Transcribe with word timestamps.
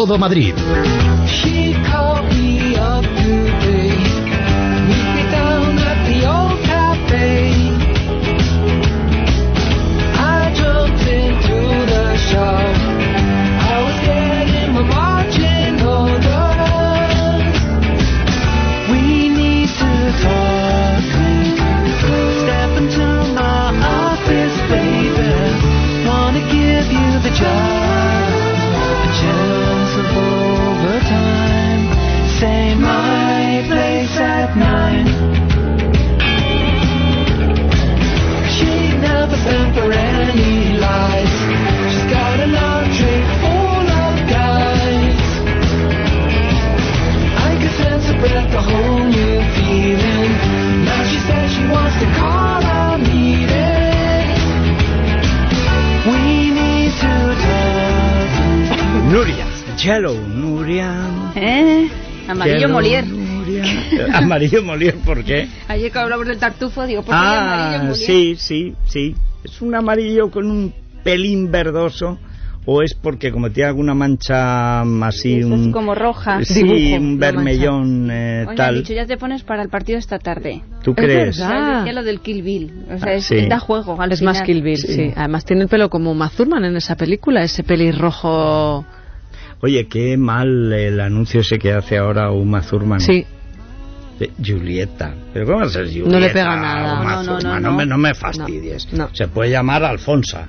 Todo 0.00 0.16
Madrid. 0.16 0.54
Nuria, 59.90 59.96
Yellow 59.98 60.28
Nuria. 60.28 61.32
¿Eh? 61.34 61.88
Amarillo 62.28 62.58
Yellow 62.58 62.72
Molière. 62.80 63.06
Nuria. 63.06 63.64
Amarillo 64.18 64.62
Molière, 64.62 64.98
¿por 65.04 65.24
qué? 65.24 65.48
Ayer 65.66 65.90
que 65.90 65.98
hablamos 65.98 66.26
del 66.28 66.38
tartufo, 66.38 66.86
digo, 66.86 67.02
¿por 67.02 67.12
qué 67.12 67.20
amarillo 67.20 67.78
Ah, 67.82 67.84
Molière? 67.90 67.94
sí, 67.96 68.36
sí, 68.38 68.74
sí. 68.84 69.14
¿Es 69.42 69.60
un 69.60 69.74
amarillo 69.74 70.30
con 70.30 70.48
un 70.50 70.72
pelín 71.02 71.50
verdoso? 71.50 72.18
¿O 72.66 72.82
es 72.82 72.94
porque 72.94 73.32
como 73.32 73.50
tiene 73.50 73.70
alguna 73.70 73.94
mancha 73.94 74.82
así, 75.06 75.38
Eso 75.38 75.48
un, 75.48 75.68
es 75.68 75.72
como 75.72 75.94
roja. 75.94 76.44
sí, 76.44 76.62
Dibujo, 76.62 77.02
un 77.02 77.18
vermellón 77.18 78.08
eh, 78.12 78.44
han 78.46 78.54
tal? 78.54 78.74
dicho, 78.76 78.92
ya 78.92 79.06
te 79.06 79.16
pones 79.16 79.42
para 79.42 79.62
el 79.62 79.70
partido 79.70 79.98
esta 79.98 80.18
tarde. 80.18 80.62
¿Tú 80.84 80.94
crees? 80.94 81.38
Decía 81.38 81.92
lo 81.92 82.04
del 82.04 82.20
Kill 82.20 82.42
Bill. 82.42 82.84
O 82.94 82.98
sea, 82.98 83.08
Ah, 83.12 83.14
es, 83.14 83.24
sí. 83.24 83.46
da 83.48 83.58
juego 83.58 84.00
al 84.00 84.12
Es 84.12 84.18
final. 84.20 84.34
más 84.34 84.42
Kill 84.42 84.62
Bill, 84.62 84.76
sí. 84.76 85.10
Además 85.16 85.44
tiene 85.46 85.62
el 85.62 85.68
pelo 85.68 85.88
como 85.88 86.14
Mazurman 86.14 86.64
en 86.64 86.76
esa 86.76 86.94
película, 86.96 87.42
ese 87.42 87.64
pelirrojo... 87.64 88.84
Oye, 89.62 89.86
qué 89.86 90.16
mal 90.16 90.72
el 90.72 91.00
anuncio 91.00 91.40
ese 91.40 91.58
que 91.58 91.72
hace 91.72 91.98
ahora 91.98 92.30
Uma 92.30 92.62
Thurman. 92.62 93.00
Sí. 93.00 93.26
Julieta. 94.44 95.14
¿Pero 95.32 95.46
cómo 95.46 95.60
va 95.60 95.64
a 95.66 95.68
ser 95.70 95.86
Julieta? 95.86 96.10
No 96.10 96.20
le 96.20 96.28
pega 96.28 96.56
nada. 96.56 97.00
Uma 97.00 97.16
No, 97.16 97.22
no, 97.22 97.32
no, 97.32 97.38
Thurman? 97.38 97.62
no. 97.62 97.72
me, 97.72 97.86
no 97.86 97.98
me 97.98 98.14
fastidies. 98.14 98.88
Se 99.12 99.28
puede 99.28 99.50
llamar 99.50 99.82
Alfonsa. 99.84 100.48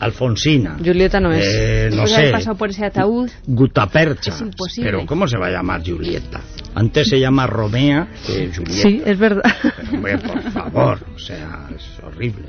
Alfonsina. 0.00 0.76
Julieta 0.84 1.20
no 1.20 1.32
es. 1.32 1.44
Eh, 1.46 1.90
no 1.94 2.06
sé. 2.06 2.30
pasado 2.30 2.56
por 2.56 2.70
ese 2.70 2.84
ataúd. 2.84 3.30
Gutapercha. 3.46 4.32
Es 4.32 4.40
imposible. 4.40 4.90
Pero 4.90 5.06
¿cómo 5.06 5.26
se 5.28 5.38
va 5.38 5.46
a 5.46 5.50
llamar 5.50 5.82
Julieta? 5.84 6.40
Antes 6.74 7.08
se 7.08 7.20
llama 7.20 7.46
Romea 7.46 8.08
que 8.26 8.50
Julieta. 8.54 8.82
Sí, 8.88 9.02
es 9.04 9.18
verdad. 9.18 9.42
Pero, 9.62 9.92
hombre, 9.92 10.18
por 10.18 10.42
favor, 10.50 10.98
o 11.14 11.18
sea, 11.18 11.68
es 11.74 11.84
horrible. 12.04 12.46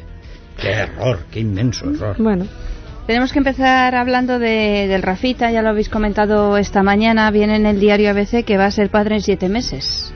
Qué 0.59 0.69
error, 0.69 1.19
qué 1.31 1.39
inmenso 1.41 1.89
error. 1.89 2.15
Bueno. 2.17 2.45
Tenemos 3.07 3.33
que 3.33 3.39
empezar 3.39 3.95
hablando 3.95 4.39
de, 4.39 4.87
del 4.87 5.01
Rafita, 5.01 5.51
ya 5.51 5.61
lo 5.61 5.69
habéis 5.69 5.89
comentado 5.89 6.57
esta 6.57 6.83
mañana, 6.83 7.29
viene 7.31 7.57
en 7.57 7.65
el 7.65 7.79
diario 7.79 8.09
ABC 8.09 8.45
que 8.45 8.57
va 8.57 8.65
a 8.65 8.71
ser 8.71 8.89
padre 8.89 9.15
en 9.15 9.21
siete 9.21 9.49
meses. 9.49 10.13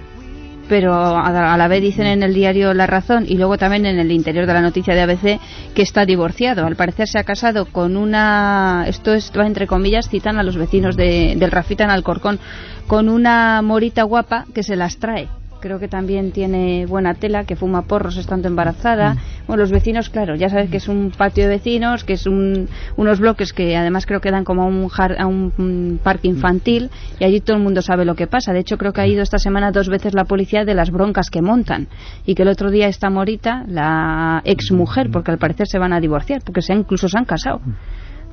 Pero 0.69 0.93
a, 0.93 1.57
la 1.57 1.67
vez 1.67 1.81
dicen 1.81 2.07
en 2.07 2.23
el 2.23 2.33
diario 2.33 2.73
La 2.73 2.87
Razón 2.87 3.25
y 3.27 3.35
luego 3.37 3.57
también 3.57 3.85
en 3.85 3.99
el 3.99 4.11
interior 4.11 4.45
de 4.45 4.53
la 4.53 4.61
noticia 4.61 4.93
de 4.95 5.01
ABC 5.01 5.39
que 5.73 5.81
está 5.81 6.05
divorciado. 6.05 6.65
Al 6.65 6.75
parecer 6.77 7.07
se 7.07 7.19
ha 7.19 7.23
casado 7.23 7.65
con 7.65 7.95
una, 7.97 8.85
esto 8.87 9.13
es, 9.13 9.31
entre 9.35 9.67
comillas, 9.67 10.09
citan 10.09 10.39
a 10.39 10.43
los 10.43 10.57
vecinos 10.57 10.95
de- 10.97 11.35
del 11.37 11.51
Rafita 11.51 11.83
en 11.85 11.89
Alcorcón, 11.89 12.39
con 12.87 13.07
una 13.09 13.61
morita 13.61 14.03
guapa 14.03 14.45
que 14.53 14.63
se 14.63 14.75
las 14.77 14.97
trae. 14.97 15.27
Creo 15.59 15.79
que 15.79 15.87
también 15.87 16.31
tiene 16.31 16.85
buena 16.85 17.15
tela, 17.15 17.43
que 17.43 17.55
fuma 17.55 17.81
porros 17.83 18.15
estando 18.17 18.47
embarazada. 18.47 19.15
Bueno, 19.47 19.61
los 19.61 19.71
vecinos, 19.71 20.09
claro, 20.09 20.35
ya 20.35 20.49
sabes 20.49 20.69
que 20.69 20.77
es 20.77 20.87
un 20.87 21.11
patio 21.17 21.43
de 21.45 21.49
vecinos, 21.49 22.03
que 22.03 22.13
es 22.13 22.27
un, 22.27 22.69
unos 22.95 23.19
bloques 23.19 23.53
que 23.53 23.75
además 23.75 24.05
creo 24.05 24.21
que 24.21 24.29
dan 24.29 24.43
como 24.43 24.61
a 24.63 24.65
un, 24.65 24.87
jar- 24.87 25.15
a 25.19 25.25
un, 25.25 25.51
mm, 25.57 25.97
parque 26.03 26.27
infantil 26.27 26.91
y 27.19 27.23
allí 27.23 27.39
todo 27.41 27.57
el 27.57 27.63
mundo 27.63 27.81
sabe 27.81 28.05
lo 28.05 28.15
que 28.15 28.27
pasa. 28.27 28.53
De 28.53 28.59
hecho, 28.59 28.77
creo 28.77 28.93
que 28.93 29.01
ha 29.01 29.07
ido 29.07 29.23
esta 29.23 29.39
semana 29.39 29.71
dos 29.71 29.89
veces 29.89 30.13
la 30.13 30.25
policía 30.25 30.63
de 30.63 30.75
las 30.75 30.91
broncas 30.91 31.29
que 31.31 31.41
montan 31.41 31.87
y 32.25 32.35
que 32.35 32.43
el 32.43 32.49
otro 32.49 32.69
día 32.69 32.87
esta 32.87 33.09
morita, 33.09 33.63
la 33.67 34.41
ex 34.45 34.71
mujer, 34.71 35.09
porque 35.11 35.31
al 35.31 35.37
parecer 35.39 35.67
se 35.67 35.79
van 35.79 35.91
a 35.91 35.99
divorciar, 35.99 36.41
porque 36.43 36.61
se 36.61 36.73
han, 36.73 36.79
incluso 36.79 37.07
se 37.09 37.17
han 37.17 37.25
casado. 37.25 37.61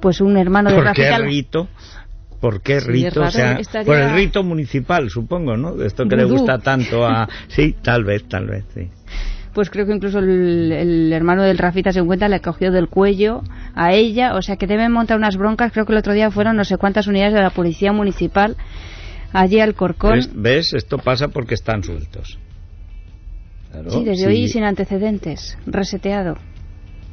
Pues 0.00 0.20
un 0.20 0.36
hermano 0.36 0.68
de 0.70 0.76
¿Por 0.76 0.92
qué 0.92 1.08
Rafita 1.10 1.18
rito? 1.24 1.68
¿Por 2.44 2.60
qué 2.60 2.78
Sí, 2.78 2.86
rito? 2.88 3.22
O 3.22 3.30
sea, 3.30 3.52
Estaría- 3.54 3.86
por 3.86 3.96
el 3.96 4.12
rito 4.14 4.42
municipal, 4.42 5.08
supongo, 5.08 5.56
¿no? 5.56 5.74
De 5.76 5.86
Esto 5.86 6.06
que 6.06 6.14
le 6.14 6.24
gusta 6.24 6.58
tanto 6.58 7.06
a... 7.06 7.26
Sí, 7.48 7.74
tal 7.82 8.04
vez, 8.04 8.24
tal 8.28 8.46
vez, 8.48 8.64
sí. 8.74 8.90
pues 9.54 9.70
creo 9.70 9.86
que 9.86 9.94
incluso 9.94 10.18
el, 10.18 10.70
el 10.70 11.10
hermano 11.14 11.42
del 11.42 11.56
Rafita 11.56 11.90
se 11.90 12.00
encuentra 12.00 12.28
le 12.28 12.40
cogió 12.40 12.70
del 12.70 12.88
cuello 12.88 13.40
a 13.74 13.94
ella, 13.94 14.34
o 14.34 14.42
sea 14.42 14.56
que 14.56 14.66
deben 14.66 14.92
montar 14.92 15.16
unas 15.16 15.38
broncas, 15.38 15.72
creo 15.72 15.86
que 15.86 15.92
el 15.92 15.98
otro 16.00 16.12
día 16.12 16.30
fueron 16.30 16.54
no 16.56 16.64
sé 16.64 16.76
cuántas 16.76 17.06
unidades 17.06 17.32
de 17.32 17.40
la 17.40 17.48
policía 17.48 17.94
municipal 17.94 18.56
allí 19.32 19.60
al 19.60 19.74
Corcón. 19.74 20.16
¿Ves? 20.16 20.30
¿Ves? 20.34 20.74
Esto 20.74 20.98
pasa 20.98 21.28
porque 21.28 21.54
están 21.54 21.82
sueltos. 21.82 22.38
Claro, 23.72 23.90
sí, 23.90 24.04
desde 24.04 24.24
sí. 24.24 24.26
hoy 24.28 24.48
sin 24.48 24.64
antecedentes, 24.64 25.56
reseteado. 25.64 26.36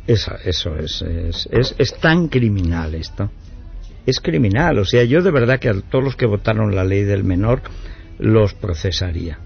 Esa- 0.07 0.39
eso 0.43 0.75
es, 0.75 1.01
es, 1.03 1.47
es, 1.53 1.73
es 1.77 1.93
tan 2.01 2.27
criminal 2.27 2.95
esto. 2.95 3.31
Es 4.05 4.19
criminal. 4.19 4.79
O 4.79 4.85
sea, 4.85 5.03
yo 5.03 5.21
de 5.21 5.31
verdad 5.31 5.59
que 5.59 5.69
a 5.69 5.73
todos 5.73 6.03
los 6.03 6.15
que 6.15 6.25
votaron 6.25 6.75
la 6.75 6.83
ley 6.83 7.03
del 7.03 7.23
menor 7.23 7.61
los 8.19 8.53
procesaría. 8.53 9.39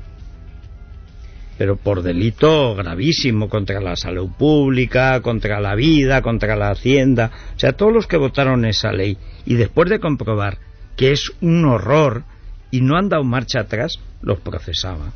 Pero 1.57 1.77
por 1.77 2.01
delito 2.01 2.75
gravísimo 2.75 3.47
contra 3.47 3.79
la 3.79 3.95
salud 3.95 4.29
pública, 4.37 5.21
contra 5.21 5.61
la 5.61 5.75
vida, 5.75 6.21
contra 6.21 6.55
la 6.55 6.71
hacienda. 6.71 7.31
O 7.55 7.59
sea, 7.59 7.73
todos 7.73 7.93
los 7.93 8.07
que 8.07 8.17
votaron 8.17 8.65
esa 8.65 8.91
ley 8.91 9.17
y 9.45 9.55
después 9.55 9.89
de 9.89 9.99
comprobar 9.99 10.57
que 10.97 11.11
es 11.11 11.31
un 11.41 11.65
horror 11.65 12.23
y 12.71 12.81
no 12.81 12.97
han 12.97 13.09
dado 13.09 13.23
marcha 13.23 13.61
atrás, 13.61 13.99
los 14.21 14.39
procesaba. 14.39 15.13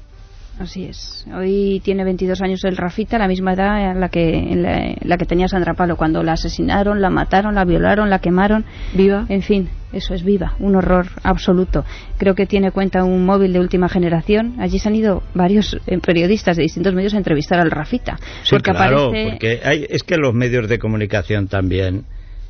Así 0.59 0.83
es. 0.83 1.25
Hoy 1.33 1.81
tiene 1.85 2.03
22 2.03 2.41
años 2.41 2.63
el 2.65 2.75
Rafita, 2.75 3.17
la 3.17 3.29
misma 3.29 3.53
edad 3.53 3.91
en 3.91 4.01
la 4.01 4.09
que, 4.09 4.37
en 4.37 4.61
la, 4.61 4.93
la 5.01 5.17
que 5.17 5.25
tenía 5.25 5.47
Sandra 5.47 5.73
Palo, 5.73 5.95
cuando 5.95 6.21
la 6.21 6.33
asesinaron, 6.33 6.99
la 7.01 7.09
mataron, 7.09 7.55
la 7.55 7.63
violaron, 7.63 8.09
la 8.09 8.19
quemaron. 8.19 8.65
Viva. 8.93 9.25
En 9.29 9.41
fin, 9.41 9.69
eso 9.93 10.13
es 10.13 10.23
viva, 10.23 10.55
un 10.59 10.75
horror 10.75 11.07
absoluto. 11.23 11.85
Creo 12.17 12.35
que 12.35 12.45
tiene 12.45 12.71
cuenta 12.71 13.05
un 13.05 13.25
móvil 13.25 13.53
de 13.53 13.61
última 13.61 13.87
generación. 13.87 14.55
Allí 14.59 14.79
se 14.79 14.89
han 14.89 14.95
ido 14.95 15.23
varios 15.33 15.79
eh, 15.87 15.97
periodistas 15.99 16.57
de 16.57 16.63
distintos 16.63 16.93
medios 16.93 17.13
a 17.13 17.17
entrevistar 17.17 17.61
al 17.61 17.71
Rafita. 17.71 18.17
Sí, 18.43 18.49
porque 18.49 18.71
claro, 18.71 19.07
aparece... 19.07 19.29
porque 19.31 19.59
hay- 19.63 19.85
es 19.89 20.03
que 20.03 20.17
los 20.17 20.33
medios 20.33 20.67
de 20.67 20.77
comunicación 20.77 21.47
también 21.47 22.03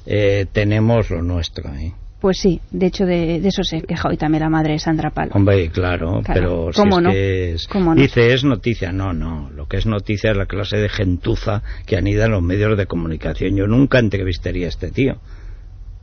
eh, 0.07 0.47
tenemos 0.51 1.11
lo 1.11 1.21
nuestro. 1.21 1.71
¿eh? 1.75 1.93
Pues 2.19 2.37
sí, 2.41 2.59
de 2.71 2.87
hecho 2.87 3.05
de, 3.05 3.39
de 3.39 3.47
eso 3.47 3.63
se 3.63 3.81
queja 3.81 4.09
hoy 4.09 4.17
también 4.17 4.43
la 4.43 4.49
madre 4.49 4.73
de 4.73 4.79
Sandra 4.79 5.09
Palo. 5.11 5.31
Hombre, 5.35 5.69
claro, 5.69 6.21
Claro. 6.21 6.33
pero 6.33 6.73
si 6.73 6.81
¿Cómo 6.81 6.97
es 6.97 7.03
no? 7.03 7.11
que 7.11 7.51
es- 7.53 7.67
¿Cómo 7.67 7.95
no? 7.95 8.01
dice 8.01 8.33
es 8.33 8.43
noticia, 8.43 8.91
no, 8.91 9.13
no, 9.13 9.49
lo 9.55 9.67
que 9.67 9.77
es 9.77 9.85
noticia 9.85 10.31
es 10.31 10.37
la 10.37 10.45
clase 10.45 10.75
de 10.77 10.89
gentuza 10.89 11.63
que 11.85 11.95
anida 11.95 12.25
en 12.25 12.31
los 12.31 12.41
medios 12.43 12.77
de 12.77 12.87
comunicación. 12.87 13.55
Yo 13.55 13.67
nunca 13.67 13.99
entrevistaría 13.99 14.65
a 14.65 14.69
este 14.69 14.91
tío, 14.91 15.15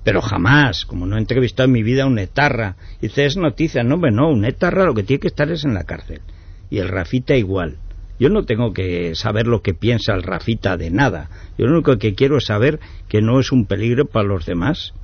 pero 0.05 0.23
jamás, 0.23 0.87
como 0.87 1.05
no 1.05 1.17
he 1.17 1.21
entrevistado 1.21 1.67
en 1.67 1.73
mi 1.73 1.83
vida 1.83 2.05
a 2.05 2.07
un 2.07 2.19
etarra. 2.19 2.77
Dice 3.03 3.27
es 3.27 3.37
noticia, 3.37 3.83
no, 3.83 3.97
hombre, 3.97 4.11
no, 4.11 4.31
un 4.31 4.47
etarra 4.47 4.85
lo 4.87 4.95
que 4.95 5.03
tiene 5.03 5.21
que 5.21 5.29
estar 5.29 5.51
es 5.51 5.65
en 5.67 5.75
la 5.75 5.85
cárcel 5.85 6.23
y 6.71 6.79
el 6.79 6.89
Rafita 6.89 7.37
igual. 7.37 7.77
Yo 8.19 8.31
no 8.31 8.45
tengo 8.47 8.73
que 8.73 9.15
saber 9.15 9.47
lo 9.47 9.61
que 9.61 9.75
piensa 9.75 10.15
el 10.15 10.23
Rafita 10.23 10.79
de 10.79 10.91
nada. 10.91 11.29
Yo 11.59 11.67
lo 11.67 11.75
único 11.75 11.99
que 11.99 12.15
quiero 12.15 12.39
es 12.39 12.47
saber 12.47 12.81
que 13.11 13.21
no 13.21 13.39
es 13.39 13.53
un 13.53 13.67
peligro 13.67 14.07
para 14.07 14.27
los 14.27 14.47
demás. 14.47 14.95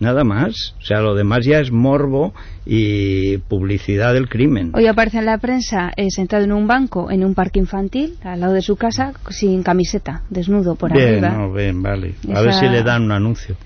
Nada 0.00 0.24
más. 0.24 0.74
O 0.80 0.82
sea, 0.84 1.00
lo 1.00 1.14
demás 1.14 1.44
ya 1.44 1.58
es 1.60 1.70
morbo 1.70 2.32
y 2.66 3.36
publicidad 3.36 4.14
del 4.14 4.28
crimen. 4.28 4.72
Hoy 4.74 4.86
aparece 4.86 5.18
en 5.18 5.26
la 5.26 5.36
prensa 5.38 5.92
eh, 5.96 6.06
sentado 6.10 6.42
en 6.42 6.52
un 6.52 6.66
banco 6.66 7.10
en 7.10 7.22
un 7.22 7.34
parque 7.34 7.58
infantil 7.58 8.14
al 8.22 8.40
lado 8.40 8.54
de 8.54 8.62
su 8.62 8.76
casa 8.76 9.12
sin 9.28 9.62
camiseta, 9.62 10.22
desnudo 10.30 10.74
por 10.74 10.92
Bien, 10.92 11.22
arriba. 11.24 11.28
no, 11.30 11.52
bien, 11.52 11.82
vale. 11.82 12.14
A 12.28 12.32
Esa- 12.32 12.40
ver 12.42 12.52
si 12.54 12.68
le 12.68 12.82
dan 12.82 13.02
un 13.02 13.12
anuncio. 13.12 13.56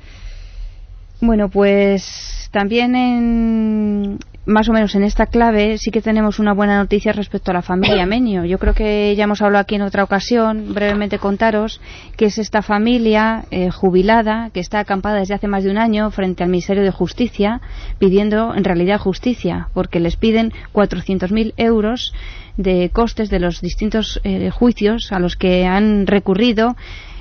Bueno, 1.26 1.48
pues 1.48 2.50
también 2.52 2.94
en, 2.94 4.18
más 4.44 4.68
o 4.68 4.74
menos 4.74 4.94
en 4.94 5.04
esta 5.04 5.24
clave 5.24 5.78
sí 5.78 5.90
que 5.90 6.02
tenemos 6.02 6.38
una 6.38 6.52
buena 6.52 6.76
noticia 6.76 7.14
respecto 7.14 7.50
a 7.50 7.54
la 7.54 7.62
familia 7.62 8.04
Menio. 8.14 8.44
Yo 8.44 8.58
creo 8.58 8.74
que 8.74 9.14
ya 9.16 9.24
hemos 9.24 9.40
hablado 9.40 9.62
aquí 9.62 9.76
en 9.76 9.82
otra 9.82 10.04
ocasión, 10.04 10.74
brevemente 10.74 11.18
contaros, 11.18 11.80
que 12.18 12.26
es 12.26 12.36
esta 12.36 12.60
familia 12.60 13.46
eh, 13.50 13.70
jubilada 13.70 14.50
que 14.52 14.60
está 14.60 14.80
acampada 14.80 15.20
desde 15.20 15.32
hace 15.32 15.48
más 15.48 15.64
de 15.64 15.70
un 15.70 15.78
año 15.78 16.10
frente 16.10 16.42
al 16.42 16.50
Ministerio 16.50 16.82
de 16.82 16.90
Justicia 16.90 17.62
pidiendo 17.98 18.54
en 18.54 18.64
realidad 18.64 19.00
justicia, 19.00 19.68
porque 19.72 20.00
les 20.00 20.16
piden 20.16 20.52
400.000 20.74 21.54
euros 21.56 22.12
de 22.58 22.90
costes 22.92 23.30
de 23.30 23.40
los 23.40 23.62
distintos 23.62 24.20
eh, 24.24 24.50
juicios 24.50 25.10
a 25.10 25.18
los 25.18 25.36
que 25.36 25.64
han 25.64 26.06
recurrido 26.06 26.76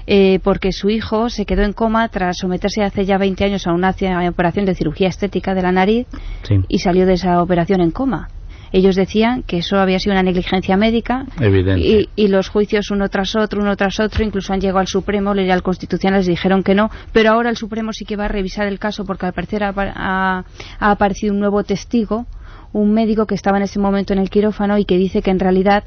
eh, 0.07 0.39
porque 0.43 0.71
su 0.71 0.89
hijo 0.89 1.29
se 1.29 1.45
quedó 1.45 1.63
en 1.63 1.73
coma 1.73 2.07
tras 2.09 2.37
someterse 2.37 2.83
hace 2.83 3.05
ya 3.05 3.17
20 3.17 3.43
años 3.45 3.67
a 3.67 3.73
una 3.73 3.93
operación 4.29 4.65
de 4.65 4.75
cirugía 4.75 5.07
estética 5.07 5.53
de 5.53 5.61
la 5.61 5.71
nariz 5.71 6.07
Sí. 6.43 6.55
y 6.67 6.79
salió 6.79 7.05
de 7.05 7.13
esa 7.13 7.41
operación 7.41 7.81
en 7.81 7.91
coma. 7.91 8.29
Ellos 8.75 8.95
decían 8.95 9.43
que 9.43 9.59
eso 9.59 9.77
había 9.77 9.99
sido 9.99 10.13
una 10.13 10.23
negligencia 10.23 10.75
médica 10.77 11.27
y, 11.79 12.09
y 12.15 12.27
los 12.27 12.49
juicios 12.49 12.89
uno 12.89 13.07
tras 13.07 13.35
otro, 13.35 13.61
uno 13.61 13.75
tras 13.75 13.99
otro, 13.99 14.23
incluso 14.25 14.51
han 14.51 14.61
llegado 14.61 14.79
al 14.79 14.87
Supremo, 14.87 15.35
le- 15.35 15.51
al 15.51 15.61
Constitucional 15.61 16.21
les 16.21 16.25
dijeron 16.27 16.63
que 16.63 16.73
no, 16.73 16.89
pero 17.11 17.31
ahora 17.33 17.51
el 17.51 17.55
Supremo 17.57 17.93
sí 17.93 18.03
que 18.03 18.15
va 18.15 18.25
a 18.25 18.29
revisar 18.29 18.65
el 18.67 18.79
caso 18.79 19.05
porque 19.05 19.27
al 19.27 19.33
parecer 19.33 19.63
ha, 19.63 19.73
ha- 19.77 20.43
ha 20.79 20.91
aparecido 20.91 21.33
un 21.35 21.39
nuevo 21.39 21.63
testigo, 21.63 22.25
un 22.71 22.91
médico 22.95 23.27
que 23.27 23.35
estaba 23.35 23.57
en 23.57 23.63
ese 23.65 23.77
momento 23.79 24.11
en 24.13 24.17
el 24.19 24.31
quirófano 24.31 24.79
y 24.79 24.85
que 24.85 24.97
dice 24.97 25.21
que 25.21 25.29
en 25.29 25.39
realidad 25.39 25.83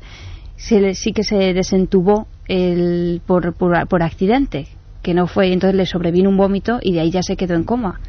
se 0.55 0.81
le- 0.81 0.95
sí 0.95 1.11
que 1.13 1.25
se 1.25 1.53
desentubó 1.55 2.29
el, 2.49 3.21
por, 3.27 3.55
por, 3.55 3.87
por 3.89 4.03
accidente, 4.03 4.67
que 5.03 5.15
no 5.15 5.27
fue, 5.27 5.53
entonces 5.53 5.77
le 5.77 5.87
sobrevino 5.87 6.29
un 6.31 6.37
vómito 6.37 6.79
y 6.83 6.93
de 6.93 7.01
ahí 7.01 7.11
ya 7.11 7.23
se 7.23 7.37
quedó 7.37 7.55
en 7.55 7.65
coma. 7.65 8.01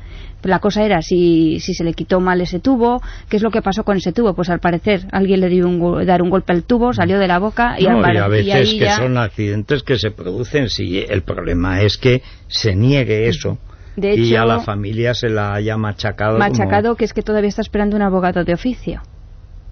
La 0.44 0.60
cosa 0.60 0.84
era 0.84 1.02
si, 1.02 1.60
si 1.60 1.74
se 1.74 1.84
le 1.84 1.94
quitó 1.94 2.20
mal 2.20 2.40
ese 2.42 2.60
tubo, 2.60 3.02
¿qué 3.28 3.38
es 3.38 3.44
lo 3.44 3.50
que 3.50 3.62
pasó 3.64 3.84
con 3.84 3.98
ese 3.98 4.14
tubo? 4.14 4.36
Pues 4.36 4.50
al 4.50 4.60
parecer 4.60 5.08
alguien 5.12 5.40
le 5.42 5.50
dio 5.50 5.68
un, 5.68 6.06
dar 6.06 6.22
un 6.22 6.30
golpe 6.30 6.54
al 6.54 6.64
tubo, 6.64 6.94
salió 6.94 7.18
de 7.20 7.28
la 7.28 7.40
boca 7.40 7.76
y, 7.80 7.86
No, 7.86 8.04
al 8.04 8.16
y 8.16 8.18
a 8.20 8.28
veces 8.28 8.70
que 8.70 8.78
ya- 8.80 8.98
son 8.98 9.18
accidentes 9.18 9.82
que 9.84 9.98
se 9.98 10.12
producen. 10.12 10.70
Si 10.70 11.00
el 11.00 11.24
problema 11.24 11.82
es 11.82 11.98
que 11.98 12.22
se 12.48 12.76
niegue 12.76 13.28
eso 13.28 13.58
De 13.96 14.14
y 14.16 14.36
a 14.36 14.46
la 14.46 14.60
familia 14.60 15.16
se 15.16 15.30
la 15.30 15.56
haya 15.56 15.76
machacado. 15.76 16.38
como- 16.38 16.48
machacado 16.48 16.96
que 16.96 17.06
es 17.06 17.14
que 17.14 17.24
todavía 17.24 17.50
está 17.50 17.62
esperando 17.64 17.96
un 17.96 18.04
abogado 18.04 18.44
de 18.44 18.54
oficio 18.54 19.02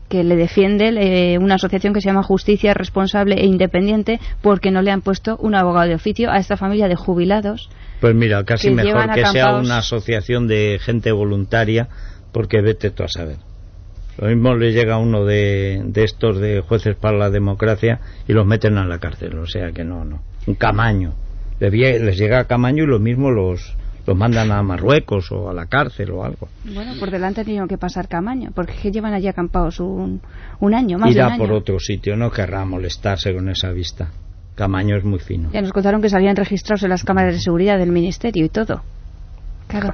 que 0.09 0.23
le 0.23 0.35
defiende 0.35 0.89
eh, 0.89 1.37
una 1.37 1.55
asociación 1.55 1.93
que 1.93 2.01
se 2.01 2.09
llama 2.09 2.23
Justicia 2.23 2.73
Responsable 2.73 3.35
e 3.35 3.45
Independiente 3.45 4.19
porque 4.41 4.71
no 4.71 4.81
le 4.81 4.91
han 4.91 5.01
puesto 5.01 5.37
un 5.37 5.55
abogado 5.55 5.89
de 5.89 5.95
oficio 5.95 6.31
a 6.31 6.37
esta 6.37 6.57
familia 6.57 6.87
de 6.87 6.95
jubilados 6.95 7.69
Pues 8.01 8.13
mira, 8.15 8.43
casi 8.43 8.69
que 8.69 8.75
mejor 8.75 9.11
que 9.13 9.25
sea 9.25 9.55
una 9.55 9.79
asociación 9.79 10.47
de 10.47 10.79
gente 10.81 11.11
voluntaria, 11.11 11.87
porque 12.31 12.61
vete 12.61 12.91
tú 12.91 13.03
a 13.03 13.07
saber. 13.07 13.37
Lo 14.17 14.27
mismo 14.27 14.55
le 14.55 14.71
llega 14.71 14.95
a 14.95 14.97
uno 14.97 15.25
de, 15.25 15.81
de 15.85 16.03
estos 16.03 16.39
de 16.39 16.61
jueces 16.61 16.95
para 16.95 17.17
la 17.17 17.29
democracia 17.29 17.99
y 18.27 18.33
los 18.33 18.45
meten 18.45 18.77
a 18.77 18.85
la 18.85 18.99
cárcel, 18.99 19.37
o 19.39 19.47
sea 19.47 19.71
que 19.71 19.83
no, 19.83 20.05
no. 20.05 20.21
Un 20.47 20.55
camaño. 20.55 21.13
Les 21.59 22.17
llega 22.17 22.39
a 22.39 22.45
camaño 22.45 22.83
y 22.83 22.87
lo 22.87 22.99
mismo 22.99 23.31
los, 23.31 23.75
los 24.05 24.17
mandan 24.17 24.51
a 24.51 24.61
Marruecos 24.61 25.31
o 25.31 25.49
a 25.49 25.53
la 25.53 25.65
cárcel 25.65 26.11
o 26.11 26.23
algo. 26.23 26.47
Bueno, 26.63 26.93
por 26.99 27.11
delante 27.11 27.41
han 27.41 27.45
tenido 27.45 27.67
que 27.67 27.77
pasar 27.77 28.07
Camaño, 28.07 28.51
porque 28.53 28.91
llevan 28.91 29.13
allí 29.13 29.27
acampados 29.27 29.79
un, 29.79 30.21
un 30.59 30.73
año, 30.73 30.97
más 30.97 31.09
de 31.09 31.15
Irá 31.15 31.27
año. 31.27 31.37
por 31.37 31.51
otro 31.51 31.79
sitio, 31.79 32.15
no 32.15 32.31
querrá 32.31 32.65
molestarse 32.65 33.33
con 33.33 33.49
esa 33.49 33.71
vista. 33.71 34.09
Camaño 34.55 34.95
es 34.97 35.03
muy 35.03 35.19
fino. 35.19 35.49
Ya 35.51 35.61
nos 35.61 35.73
contaron 35.73 36.01
que 36.01 36.09
salían 36.09 36.35
registrados 36.35 36.83
en 36.83 36.89
las 36.89 37.03
cámaras 37.03 37.33
de 37.33 37.39
seguridad 37.41 37.77
del 37.77 37.91
Ministerio 37.91 38.45
y 38.45 38.49
todo. 38.49 38.83
Claro. 39.67 39.93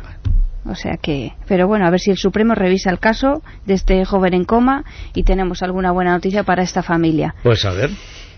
O 0.66 0.76
sea 0.76 0.98
que... 1.02 1.34
Pero 1.48 1.68
bueno, 1.68 1.88
a 1.88 1.90
ver 1.90 2.00
si 2.00 2.12
el 2.12 2.18
Supremo 2.18 2.54
revisa 2.54 2.92
el 2.92 3.00
caso 3.00 3.42
de 3.66 3.74
este 3.74 4.06
joven 4.06 4.36
en 4.36 4.44
coma 4.46 4.84
y 5.16 5.24
tenemos 5.24 5.64
alguna 5.64 5.92
buena 5.92 6.12
noticia 6.12 6.44
para 6.44 6.62
esta 6.62 6.84
familia. 6.84 7.34
Pues 7.42 7.66
a 7.66 7.72
ver, 7.72 7.90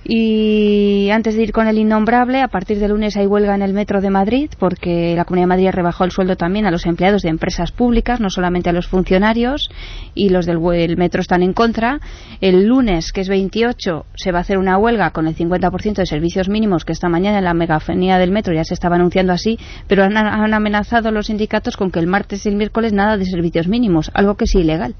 Y 0.05 1.09
antes 1.11 1.35
de 1.35 1.43
ir 1.43 1.53
con 1.53 1.67
el 1.67 1.77
innombrable, 1.77 2.41
a 2.41 2.49
partir 2.49 2.79
de 2.79 2.89
lunes 2.89 3.15
hay 3.15 3.25
huelga 3.25 3.55
en 3.55 3.61
el 3.61 3.73
Metro 3.73 4.01
de 4.01 4.09
Madrid 4.09 4.49
porque 4.59 5.15
la 5.15 5.23
Comunidad 5.23 5.43
de 5.43 5.47
Madrid 5.47 5.69
rebajó 5.71 6.03
el 6.03 6.11
sueldo 6.11 6.35
también 6.35 6.65
a 6.65 6.71
los 6.71 6.85
empleados 6.85 7.21
de 7.21 7.29
empresas 7.29 7.71
públicas, 7.71 8.19
no 8.19 8.29
solamente 8.29 8.69
a 8.69 8.73
los 8.73 8.87
funcionarios, 8.87 9.69
y 10.13 10.29
los 10.29 10.45
del 10.45 10.97
Metro 10.97 11.21
están 11.21 11.41
en 11.41 11.53
contra. 11.53 11.99
El 12.41 12.65
lunes, 12.65 13.13
que 13.13 13.21
es 13.21 13.29
28, 13.29 14.05
se 14.15 14.31
va 14.31 14.39
a 14.39 14.41
hacer 14.41 14.57
una 14.57 14.77
huelga 14.77 15.11
con 15.11 15.27
el 15.27 15.35
50% 15.35 15.95
de 15.95 16.05
servicios 16.05 16.49
mínimos 16.49 16.83
que 16.83 16.91
esta 16.91 17.07
mañana 17.07 17.37
en 17.37 17.45
la 17.45 17.53
megafonía 17.53 18.17
del 18.17 18.31
Metro 18.31 18.53
ya 18.53 18.65
se 18.65 18.73
estaba 18.73 18.95
anunciando 18.95 19.31
así, 19.31 19.57
pero 19.87 20.03
han, 20.03 20.17
han 20.17 20.53
amenazado 20.53 21.11
los 21.11 21.27
sindicatos 21.27 21.77
con 21.77 21.91
que 21.91 21.99
el 21.99 22.07
martes 22.07 22.45
y 22.45 22.49
el 22.49 22.55
miércoles 22.55 22.91
nada 22.91 23.17
de 23.17 23.25
servicios 23.25 23.67
mínimos, 23.67 24.11
algo 24.13 24.35
que 24.35 24.45
es 24.45 24.55
ilegal. 24.55 24.95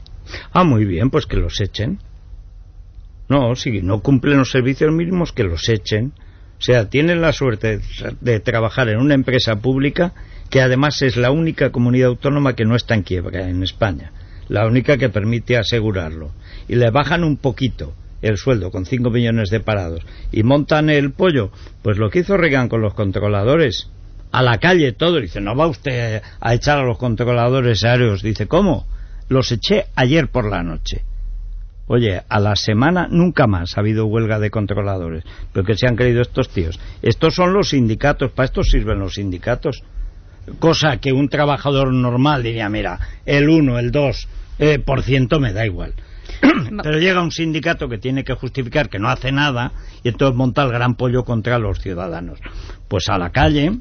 Ah, 0.54 0.64
muy 0.64 0.86
bien, 0.86 1.10
pues 1.10 1.26
que 1.26 1.36
los 1.36 1.60
echen. 1.60 2.00
No, 3.34 3.56
si 3.56 3.82
no 3.82 4.02
cumplen 4.02 4.38
los 4.38 4.52
servicios 4.52 4.94
mínimos, 4.94 5.32
que 5.32 5.44
los 5.44 5.68
echen. 5.68 6.14
O 6.60 6.62
sea, 6.62 6.88
tienen 6.88 7.20
la 7.20 7.34
suerte 7.34 7.80
de, 8.22 8.40
trabajar 8.42 8.90
en 8.90 9.00
una 9.00 9.16
empresa 9.16 9.56
pública 9.56 10.14
que 10.52 10.62
además 10.62 11.02
es 11.02 11.18
la 11.18 11.32
única 11.32 11.72
comunidad 11.72 12.10
autónoma 12.10 12.54
que 12.54 12.64
no 12.64 12.76
está 12.76 12.94
en 12.94 13.02
quiebra 13.02 13.50
en 13.50 13.64
España. 13.64 14.12
La 14.50 14.68
única 14.68 14.98
que 14.98 15.10
permite 15.10 15.58
asegurarlo. 15.58 16.30
Y 16.68 16.76
le 16.76 16.92
bajan 16.92 17.24
un 17.24 17.38
poquito 17.38 17.96
el 18.22 18.38
sueldo 18.38 18.70
con 18.70 18.86
5 18.86 19.10
millones 19.10 19.50
de 19.50 19.62
parados 19.62 20.06
y 20.32 20.44
montan 20.44 20.92
el 20.92 21.12
pollo. 21.12 21.50
Pues 21.82 21.98
lo 21.98 22.12
que 22.12 22.20
hizo 22.20 22.38
Reagan 22.38 22.70
con 22.70 22.84
los 22.84 22.94
controladores. 22.94 23.90
A 24.32 24.44
la 24.44 24.60
calle 24.60 24.92
todo. 24.92 25.20
Dice, 25.20 25.42
no 25.42 25.56
va 25.56 25.66
usted 25.66 26.22
a 26.40 26.54
echar 26.54 26.78
a 26.78 26.84
los 26.84 27.00
controladores 27.00 27.84
aéreos. 27.84 28.22
Dice, 28.22 28.46
¿cómo? 28.46 28.86
Los 29.28 29.52
eché 29.52 29.86
ayer 29.96 30.28
por 30.28 30.48
la 30.48 30.62
noche. 30.62 31.04
Oye, 31.88 32.22
a 32.30 32.40
la 32.40 32.56
semana 32.56 33.08
nunca 33.10 33.46
más 33.46 33.78
ha 33.78 33.82
habido 33.82 34.06
huelga 34.06 34.40
de 34.40 34.50
controladores. 34.50 35.24
¿Pero 35.52 35.66
qué 35.66 35.76
se 35.76 35.88
han 35.88 35.96
creído 35.96 36.22
estos 36.22 36.50
tíos? 36.50 36.80
Estos 37.02 37.36
son 37.36 37.54
los 37.54 37.70
sindicatos, 37.70 38.32
para 38.32 38.46
esto 38.46 38.64
sirven 38.64 39.00
los 39.00 39.16
sindicatos. 39.16 39.84
Cosa 40.60 40.98
que 40.98 41.12
un 41.12 41.30
trabajador 41.30 41.94
normal 41.94 42.44
diría, 42.44 42.70
mira, 42.70 43.00
el 43.26 43.50
1, 43.50 43.80
el 43.80 43.92
2 43.92 44.28
eh, 44.60 44.80
por 44.80 45.04
ciento 45.04 45.40
me 45.40 45.52
da 45.52 45.66
igual. 45.66 45.94
Pero 46.84 47.00
llega 47.00 47.22
un 47.22 47.32
sindicato 47.32 47.90
que 47.90 47.98
tiene 47.98 48.24
que 48.24 48.34
justificar 48.34 48.90
que 48.90 49.00
no 49.00 49.10
hace 49.10 49.32
nada 49.32 49.72
y 50.04 50.10
entonces 50.10 50.38
monta 50.38 50.64
el 50.64 50.72
gran 50.72 50.96
pollo 50.96 51.24
contra 51.26 51.60
los 51.60 51.80
ciudadanos. 51.80 52.40
Pues 52.88 53.10
a 53.10 53.18
la 53.18 53.30
calle, 53.32 53.80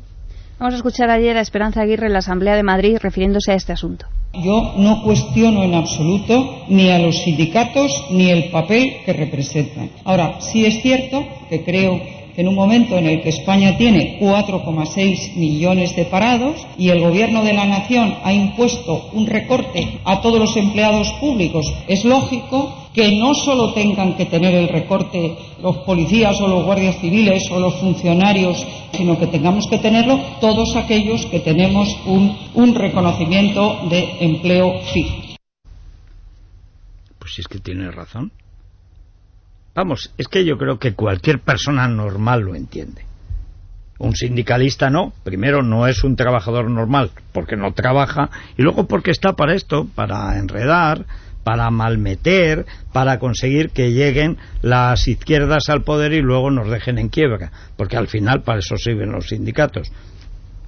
Vamos 0.58 0.74
a 0.74 0.76
escuchar 0.76 1.10
ayer 1.10 1.36
a 1.36 1.40
Esperanza 1.40 1.80
Aguirre 1.80 2.06
en 2.06 2.12
la 2.12 2.20
Asamblea 2.20 2.54
de 2.54 2.62
Madrid 2.62 2.96
refiriéndose 3.00 3.50
a 3.50 3.56
este 3.56 3.72
asunto. 3.72 4.06
Yo 4.40 4.72
no 4.78 5.02
cuestiono 5.02 5.62
en 5.62 5.74
absoluto 5.74 6.64
ni 6.68 6.88
a 6.88 6.98
los 6.98 7.18
sindicatos 7.18 8.04
ni 8.10 8.30
el 8.30 8.44
papel 8.44 8.96
que 9.04 9.12
representan. 9.12 9.90
Ahora, 10.04 10.40
sí 10.40 10.64
es 10.64 10.80
cierto 10.80 11.24
que 11.50 11.62
creo 11.62 12.00
que 12.34 12.40
en 12.40 12.48
un 12.48 12.54
momento 12.54 12.96
en 12.96 13.06
el 13.06 13.22
que 13.22 13.28
España 13.28 13.76
tiene 13.76 14.18
4,6 14.20 15.34
millones 15.34 15.94
de 15.96 16.06
parados 16.06 16.66
y 16.78 16.88
el 16.88 17.00
Gobierno 17.00 17.44
de 17.44 17.52
la 17.52 17.66
Nación 17.66 18.14
ha 18.24 18.32
impuesto 18.32 19.10
un 19.12 19.26
recorte 19.26 19.98
a 20.04 20.22
todos 20.22 20.38
los 20.38 20.56
empleados 20.56 21.12
públicos, 21.20 21.70
es 21.86 22.04
lógico 22.06 22.72
que 22.94 23.18
no 23.18 23.34
solo 23.34 23.72
tengan 23.72 24.16
que 24.16 24.26
tener 24.26 24.54
el 24.54 24.68
recorte 24.68 25.36
los 25.62 25.78
policías 25.78 26.40
o 26.40 26.48
los 26.48 26.64
guardias 26.64 26.96
civiles 27.00 27.42
o 27.50 27.58
los 27.58 27.80
funcionarios, 27.80 28.64
sino 28.92 29.18
que 29.18 29.26
tengamos 29.28 29.66
que 29.68 29.78
tenerlo 29.78 30.18
todos 30.40 30.76
aquellos 30.76 31.24
que 31.26 31.40
tenemos 31.40 31.88
un, 32.06 32.36
un 32.54 32.74
reconocimiento 32.74 33.80
de 33.88 34.16
empleo 34.20 34.80
fijo. 34.92 35.16
pues 37.18 37.38
es 37.38 37.46
que 37.46 37.60
tiene 37.60 37.90
razón. 37.90 38.32
Vamos, 39.74 40.12
es 40.18 40.28
que 40.28 40.44
yo 40.44 40.58
creo 40.58 40.78
que 40.78 40.94
cualquier 40.94 41.38
persona 41.40 41.88
normal 41.88 42.40
lo 42.40 42.54
entiende. 42.54 43.06
Un 43.98 44.14
sindicalista 44.16 44.90
no, 44.90 45.12
primero 45.22 45.62
no 45.62 45.86
es 45.86 46.02
un 46.02 46.16
trabajador 46.16 46.68
normal 46.68 47.12
porque 47.32 47.56
no 47.56 47.72
trabaja 47.72 48.28
y 48.58 48.62
luego 48.62 48.86
porque 48.86 49.12
está 49.12 49.34
para 49.34 49.54
esto, 49.54 49.86
para 49.94 50.36
enredar, 50.38 51.06
para 51.44 51.70
malmeter, 51.70 52.66
para 52.92 53.18
conseguir 53.18 53.70
que 53.70 53.92
lleguen 53.92 54.36
las 54.62 55.08
izquierdas 55.08 55.68
al 55.68 55.82
poder 55.82 56.12
y 56.12 56.20
luego 56.22 56.50
nos 56.50 56.70
dejen 56.70 56.98
en 56.98 57.08
quiebra, 57.08 57.50
porque 57.76 57.96
al 57.96 58.08
final 58.08 58.42
para 58.42 58.60
eso 58.60 58.76
sirven 58.76 59.12
los 59.12 59.28
sindicatos. 59.28 59.90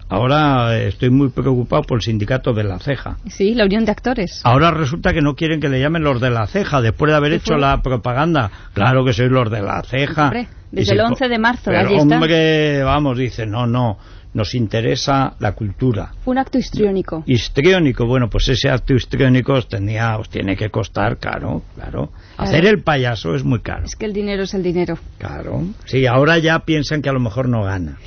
Ahora 0.09 0.77
estoy 0.79 1.09
muy 1.11 1.31
preocupado 1.31 1.83
por 1.83 1.99
el 1.99 2.03
sindicato 2.03 2.53
de 2.53 2.63
la 2.63 2.79
ceja. 2.79 3.17
Sí, 3.27 3.55
la 3.55 3.65
Unión 3.65 3.85
de 3.87 3.91
Actores. 3.93 4.43
Ahora 4.45 4.71
resulta 4.71 5.13
que 5.15 5.23
no 5.23 5.35
quieren 5.35 5.61
que 5.61 5.69
le 5.71 5.81
llamen 5.81 6.05
los 6.05 6.21
de 6.21 6.31
la 6.31 6.47
ceja 6.47 6.83
después 6.83 7.11
de 7.11 7.17
haber 7.17 7.31
¿Qué 7.31 7.37
hecho 7.37 7.55
fue? 7.55 7.61
la 7.61 7.81
propaganda. 7.83 8.51
Claro 8.75 9.05
que 9.05 9.13
sois 9.15 9.31
los 9.31 9.51
de 9.51 9.63
la 9.63 9.83
ceja. 9.83 10.25
Hombre, 10.25 10.47
desde 10.71 10.93
el 10.93 10.99
co- 11.01 11.07
11 11.07 11.29
de 11.29 11.39
marzo, 11.39 11.63
Pero, 11.67 11.79
allí 11.89 11.97
está. 11.97 12.15
hombre, 12.17 12.83
vamos, 12.83 13.17
dice, 13.17 13.47
no, 13.47 13.67
no, 13.67 13.99
nos 14.35 14.55
interesa 14.55 15.35
la 15.39 15.53
cultura. 15.53 16.13
Un 16.27 16.39
acto 16.39 16.59
histriónico. 16.59 17.23
Histriónico, 17.27 18.07
bueno, 18.07 18.29
pues 18.29 18.49
ese 18.49 18.69
acto 18.69 18.95
histriónico 18.95 19.55
os, 19.55 19.69
tenía, 19.69 20.19
os 20.19 20.29
tiene 20.29 20.57
que 20.57 20.71
costar 20.71 21.19
caro, 21.19 21.63
claro. 21.75 22.11
Hacer 22.37 22.67
el 22.67 22.83
payaso 22.83 23.35
es 23.35 23.45
muy 23.45 23.61
caro. 23.61 23.85
Es 23.87 23.97
que 23.97 24.07
el 24.07 24.13
dinero 24.13 24.43
es 24.43 24.55
el 24.55 24.63
dinero. 24.63 24.99
Claro. 25.19 25.65
Sí, 25.87 26.07
ahora 26.07 26.39
ya 26.39 26.59
piensan 26.61 27.01
que 27.01 27.09
a 27.09 27.13
lo 27.13 27.21
mejor 27.21 27.49
no 27.49 27.63
gana. 27.63 27.99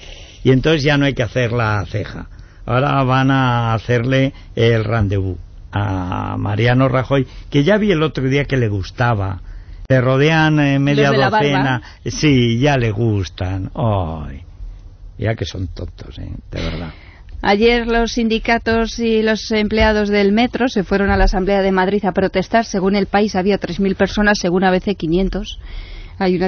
Y 0.43 0.51
entonces 0.51 0.83
ya 0.83 0.97
no 0.97 1.05
hay 1.05 1.13
que 1.13 1.23
hacer 1.23 1.51
la 1.51 1.83
ceja. 1.85 2.27
Ahora 2.65 3.01
van 3.03 3.31
a 3.31 3.73
hacerle 3.73 4.33
el 4.55 4.83
rendezvous. 4.83 5.37
a 5.71 6.35
Mariano 6.37 6.87
Rajoy, 6.87 7.27
que 7.49 7.63
ya 7.63 7.77
vi 7.77 7.91
el 7.91 8.03
otro 8.03 8.27
día 8.29 8.45
que 8.45 8.57
le 8.57 8.67
gustaba. 8.67 9.41
Le 9.89 10.01
rodean 10.01 10.59
eh, 10.59 10.79
media 10.79 11.11
docena. 11.11 11.81
Sí, 12.05 12.59
ya 12.59 12.77
le 12.77 12.91
gustan. 12.91 13.71
Ay, 13.73 14.43
ya 15.17 15.35
que 15.35 15.45
son 15.45 15.67
tontos, 15.67 16.17
¿eh? 16.19 16.29
de 16.51 16.61
verdad. 16.61 16.93
Ayer 17.41 17.85
los 17.85 18.13
sindicatos 18.13 18.97
y 18.99 19.21
los 19.21 19.51
empleados 19.51 20.09
del 20.09 20.31
metro 20.31 20.67
se 20.67 20.83
fueron 20.83 21.11
a 21.11 21.17
la 21.17 21.25
Asamblea 21.25 21.61
de 21.61 21.71
Madrid 21.71 22.03
a 22.05 22.11
protestar. 22.11 22.65
Según 22.65 22.95
el 22.95 23.05
país 23.05 23.35
había 23.35 23.59
3.000 23.59 23.95
personas, 23.95 24.39
según 24.41 24.63
ABC 24.63 24.95
500. 24.97 25.59
Hay 26.17 26.35
una, 26.35 26.47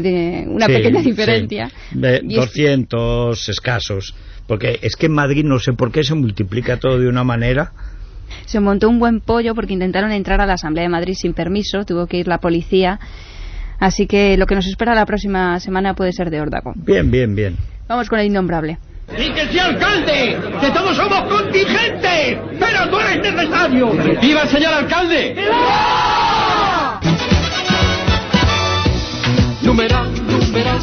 una 0.49 0.65
Sí, 0.65 0.73
pequeña 0.73 1.01
sí. 1.01 1.09
diferencia. 1.11 1.69
Es- 1.91 2.21
200 2.23 3.49
escasos. 3.49 4.15
Porque 4.47 4.79
es 4.81 4.95
que 4.95 5.05
en 5.05 5.11
Madrid 5.13 5.45
no 5.45 5.59
sé 5.59 5.73
por 5.73 5.91
qué 5.91 6.03
se 6.03 6.15
multiplica 6.15 6.77
todo 6.77 6.99
de 6.99 7.07
una 7.07 7.23
manera. 7.23 7.71
Se 8.47 8.59
montó 8.59 8.89
un 8.89 8.97
buen 8.97 9.19
pollo 9.21 9.53
porque 9.53 9.73
intentaron 9.73 10.11
entrar 10.11 10.41
a 10.41 10.47
la 10.47 10.53
Asamblea 10.53 10.83
de 10.83 10.89
Madrid 10.89 11.13
sin 11.15 11.33
permiso, 11.33 11.85
tuvo 11.85 12.07
que 12.07 12.17
ir 12.17 12.27
la 12.27 12.39
policía. 12.39 12.99
Así 13.79 14.07
que 14.07 14.37
lo 14.37 14.47
que 14.47 14.55
nos 14.55 14.65
espera 14.65 14.95
la 14.95 15.05
próxima 15.05 15.59
semana 15.59 15.93
puede 15.93 16.13
ser 16.13 16.31
de 16.31 16.41
órdago. 16.41 16.73
Bien, 16.75 17.11
bien, 17.11 17.35
bien. 17.35 17.55
Vamos 17.89 18.07
con 18.07 18.19
el 18.19 18.27
innombrable. 18.27 18.77
¡Y 19.17 19.31
que 19.31 19.47
sea 19.47 19.65
alcalde! 19.65 20.39
¡Que 20.61 20.69
todos 20.69 20.95
somos 20.95 21.23
contingentes! 21.23 22.37
¡Pero 22.59 22.85
no 22.85 23.01
eres 23.01 23.33
necesario! 23.33 23.89
¡Viva 24.21 24.43
el 24.43 24.49
señor 24.49 24.73
alcalde! 24.75 25.35
Numeral, 29.63 30.07
numeral, 30.27 30.79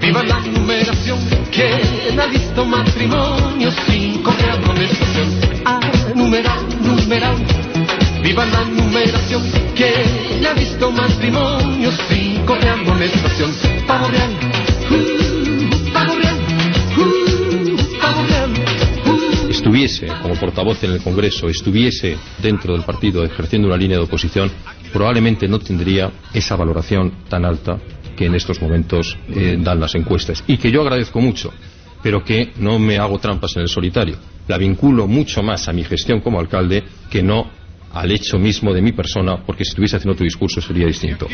viva 0.00 0.22
la 0.22 0.38
numeración. 0.40 1.18
¿Quién 1.52 2.18
ha 2.18 2.26
visto 2.26 2.64
matrimonio 2.64 3.70
sin 3.86 4.22
correr 4.22 4.50
amonestación? 4.50 5.28
Ah, 5.66 5.80
numeral, 6.14 6.60
numeral, 6.80 7.36
viva 8.22 8.46
la 8.46 8.64
numeración. 8.64 9.42
¿Quién 9.76 10.46
ha 10.46 10.54
visto 10.54 10.90
matrimonio 10.90 11.90
sin 12.08 12.46
correr 12.46 12.70
amonestación? 12.70 13.52
Pavo 13.86 14.08
real, 14.08 14.30
uh, 14.90 15.33
estuviese 19.84 20.06
como 20.22 20.34
portavoz 20.34 20.82
en 20.84 20.92
el 20.92 21.02
Congreso, 21.02 21.48
estuviese 21.48 22.16
dentro 22.42 22.74
del 22.74 22.84
partido 22.84 23.24
ejerciendo 23.24 23.68
una 23.68 23.76
línea 23.76 23.98
de 23.98 24.04
oposición, 24.04 24.50
probablemente 24.92 25.46
no 25.48 25.58
tendría 25.58 26.10
esa 26.32 26.56
valoración 26.56 27.24
tan 27.28 27.44
alta 27.44 27.78
que 28.16 28.26
en 28.26 28.34
estos 28.34 28.60
momentos 28.62 29.16
eh, 29.28 29.56
dan 29.60 29.80
las 29.80 29.94
encuestas. 29.94 30.44
Y 30.46 30.56
que 30.56 30.70
yo 30.70 30.82
agradezco 30.82 31.20
mucho, 31.20 31.52
pero 32.02 32.24
que 32.24 32.52
no 32.56 32.78
me 32.78 32.98
hago 32.98 33.18
trampas 33.18 33.56
en 33.56 33.62
el 33.62 33.68
solitario. 33.68 34.16
La 34.48 34.58
vinculo 34.58 35.06
mucho 35.06 35.42
más 35.42 35.68
a 35.68 35.72
mi 35.72 35.84
gestión 35.84 36.20
como 36.20 36.38
alcalde 36.38 36.84
que 37.10 37.22
no 37.22 37.50
al 37.92 38.10
hecho 38.10 38.38
mismo 38.38 38.72
de 38.72 38.82
mi 38.82 38.92
persona, 38.92 39.36
porque 39.44 39.64
si 39.64 39.70
estuviese 39.70 39.96
haciendo 39.96 40.14
otro 40.14 40.24
discurso 40.24 40.60
sería 40.60 40.86
distinto. 40.86 41.28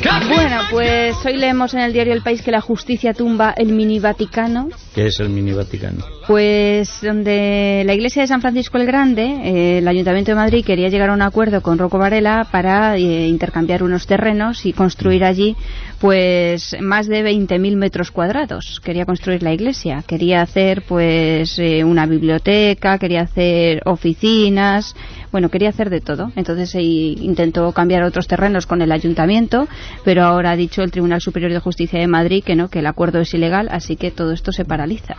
Bueno, 0.00 0.60
pues 0.70 1.16
hoy 1.26 1.36
leemos 1.36 1.74
en 1.74 1.80
el 1.80 1.92
diario 1.92 2.12
El 2.12 2.22
País 2.22 2.42
que 2.42 2.52
la 2.52 2.60
justicia 2.60 3.14
tumba 3.14 3.52
el 3.56 3.72
mini 3.72 3.98
Vaticano, 3.98 4.68
que 4.94 5.06
es 5.06 5.18
el 5.18 5.28
mini 5.28 5.52
Vaticano. 5.52 6.04
pues 6.26 7.00
donde 7.02 7.82
la 7.84 7.94
iglesia 7.94 8.22
de 8.22 8.28
San 8.28 8.40
Francisco 8.40 8.78
el 8.78 8.86
Grande, 8.86 9.24
eh, 9.24 9.78
el 9.78 9.88
Ayuntamiento 9.88 10.30
de 10.30 10.36
Madrid 10.36 10.64
quería 10.64 10.88
llegar 10.88 11.10
a 11.10 11.14
un 11.14 11.22
acuerdo 11.22 11.62
con 11.62 11.78
Rocco 11.78 11.98
Varela 11.98 12.46
para 12.52 12.96
eh, 12.96 13.26
intercambiar 13.26 13.82
unos 13.82 14.06
terrenos 14.06 14.66
y 14.66 14.72
construir 14.72 15.24
allí 15.24 15.56
pues 16.00 16.76
más 16.80 17.08
de 17.08 17.24
20.000 17.24 17.76
metros 17.76 18.12
cuadrados. 18.12 18.80
Quería 18.84 19.04
construir 19.04 19.42
la 19.42 19.52
iglesia, 19.52 20.04
quería 20.06 20.42
hacer 20.42 20.82
pues 20.82 21.58
eh, 21.58 21.82
una 21.82 22.06
biblioteca, 22.06 22.98
quería 22.98 23.22
hacer 23.22 23.82
oficinas, 23.84 24.94
bueno, 25.32 25.48
quería 25.48 25.68
hacer 25.68 25.90
de 25.90 26.00
todo. 26.00 26.32
Entonces 26.36 26.74
eh, 26.74 26.82
intentó 26.82 27.70
cambiar 27.72 28.02
otros 28.02 28.26
terrenos 28.26 28.66
con 28.66 28.82
el 28.82 28.92
ayuntamiento, 28.92 29.68
pero 30.04 30.24
ahora 30.24 30.52
ha 30.52 30.56
dicho 30.56 30.82
el 30.82 30.90
Tribunal 30.90 31.20
Superior 31.20 31.52
de 31.52 31.60
Justicia 31.60 32.00
de 32.00 32.06
Madrid 32.06 32.42
que 32.44 32.56
no, 32.56 32.68
que 32.68 32.80
el 32.80 32.86
acuerdo 32.86 33.20
es 33.20 33.32
ilegal, 33.34 33.68
así 33.70 33.96
que 33.96 34.10
todo 34.10 34.32
esto 34.32 34.52
se 34.52 34.64
paraliza. 34.64 35.16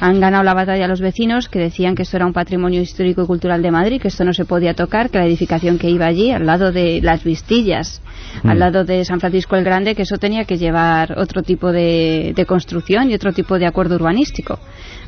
Han 0.00 0.18
ganado 0.18 0.42
la 0.42 0.54
batalla 0.54 0.88
los 0.88 1.00
vecinos 1.00 1.48
que 1.48 1.60
decían 1.60 1.94
que 1.94 2.02
esto 2.02 2.16
era 2.16 2.26
un 2.26 2.32
patrimonio 2.32 2.80
histórico 2.80 3.22
y 3.22 3.26
cultural 3.26 3.62
de 3.62 3.70
Madrid, 3.70 4.00
que 4.00 4.08
esto 4.08 4.24
no 4.24 4.32
se 4.32 4.44
podía 4.44 4.74
tocar, 4.74 5.10
que 5.10 5.18
la 5.18 5.26
edificación 5.26 5.78
que 5.78 5.90
iba 5.90 6.06
allí, 6.06 6.32
al 6.32 6.44
lado 6.44 6.72
de 6.72 7.00
las 7.00 7.22
Vistillas, 7.22 8.02
al 8.42 8.58
lado 8.58 8.84
de 8.84 9.04
San 9.04 9.20
Francisco 9.20 9.54
el 9.54 9.62
Grande, 9.62 9.94
que 9.94 10.02
eso 10.02 10.16
tenía 10.16 10.44
que 10.44 10.58
llevar 10.58 11.16
otro 11.18 11.42
tipo 11.42 11.70
de, 11.70 12.32
de 12.34 12.46
construcción 12.46 13.10
y 13.10 13.14
otro 13.14 13.32
tipo 13.32 13.60
de 13.60 13.66
acuerdo 13.66 13.94
urbanístico. 13.94 14.58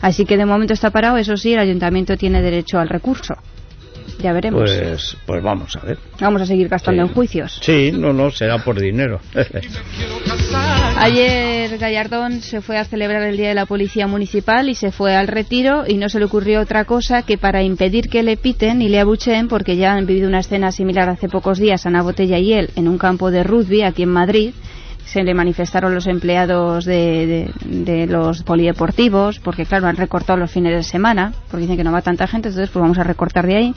Así 0.00 0.26
que 0.26 0.36
de 0.36 0.46
momento 0.46 0.74
está 0.74 0.90
parado, 0.90 1.16
eso 1.16 1.36
sí, 1.36 1.54
el 1.54 1.58
ayuntamiento 1.58 2.16
tiene 2.16 2.40
derecho 2.40 2.78
al 2.78 2.88
recurso. 2.88 3.34
Ya 4.18 4.33
veremos. 4.33 4.62
Pues, 4.62 5.16
pues 5.26 5.42
vamos 5.42 5.76
a 5.76 5.80
ver. 5.87 5.99
Vamos 6.21 6.42
a 6.42 6.47
seguir 6.47 6.68
gastando 6.68 7.02
Sí. 7.02 7.09
en 7.09 7.14
juicios. 7.14 7.59
Sí, 7.62 7.92
no, 7.92 8.12
no, 8.12 8.30
será 8.30 8.59
por 8.64 8.80
dinero. 8.80 9.21
Ayer 10.97 11.76
Gallardón 11.78 12.40
se 12.40 12.61
fue 12.61 12.78
a 12.78 12.85
celebrar 12.85 13.23
el 13.23 13.37
Día 13.37 13.49
de 13.49 13.54
la 13.54 13.66
Policía 13.66 14.06
Municipal 14.06 14.68
y 14.68 14.75
se 14.75 14.92
fue 14.92 15.16
al 15.16 15.26
retiro 15.28 15.85
y 15.87 15.97
no 15.97 16.09
se 16.09 16.18
le 16.18 16.25
ocurrió 16.26 16.61
otra 16.61 16.85
cosa 16.85 17.23
que 17.23 17.37
para 17.37 17.62
impedir 17.62 18.09
que 18.09 18.23
le 18.23 18.37
piten 18.37 18.80
y 18.80 18.88
le 18.88 19.00
abucheen, 19.00 19.49
porque 19.49 19.76
ya 19.76 19.92
han 19.94 20.06
vivido 20.06 20.28
una 20.28 20.40
escena 20.40 20.71
similar 20.73 21.09
hace 21.09 21.28
pocos 21.28 21.59
días, 21.59 21.85
Ana 21.87 22.02
Botella 22.02 22.38
y 22.38 22.52
él, 22.52 22.71
en 22.76 22.88
un 22.88 22.99
campo 22.99 23.30
de 23.30 23.42
rugby 23.42 23.83
aquí 23.83 24.04
en 24.04 24.11
Madrid. 24.11 24.52
Se 25.06 25.23
le 25.23 25.34
manifestaron 25.34 25.94
los 25.94 26.06
empleados 26.06 26.84
de, 26.84 27.50
de- 27.66 27.84
de 27.84 28.06
los 28.06 28.42
polideportivos, 28.42 29.38
porque 29.38 29.66
claro, 29.66 29.87
han 29.87 29.96
recortado 29.96 30.38
los 30.38 30.50
fines 30.50 30.73
de 30.75 30.82
semana, 30.82 31.32
porque 31.50 31.62
dicen 31.62 31.76
que 31.76 31.84
no 31.84 31.92
va 31.92 32.02
tanta 32.02 32.26
gente, 32.26 32.49
entonces 32.49 32.70
pues 32.70 32.80
vamos 32.80 32.99
a 32.99 33.04
recortar 33.04 33.46
de 33.46 33.56
ahí. 33.56 33.75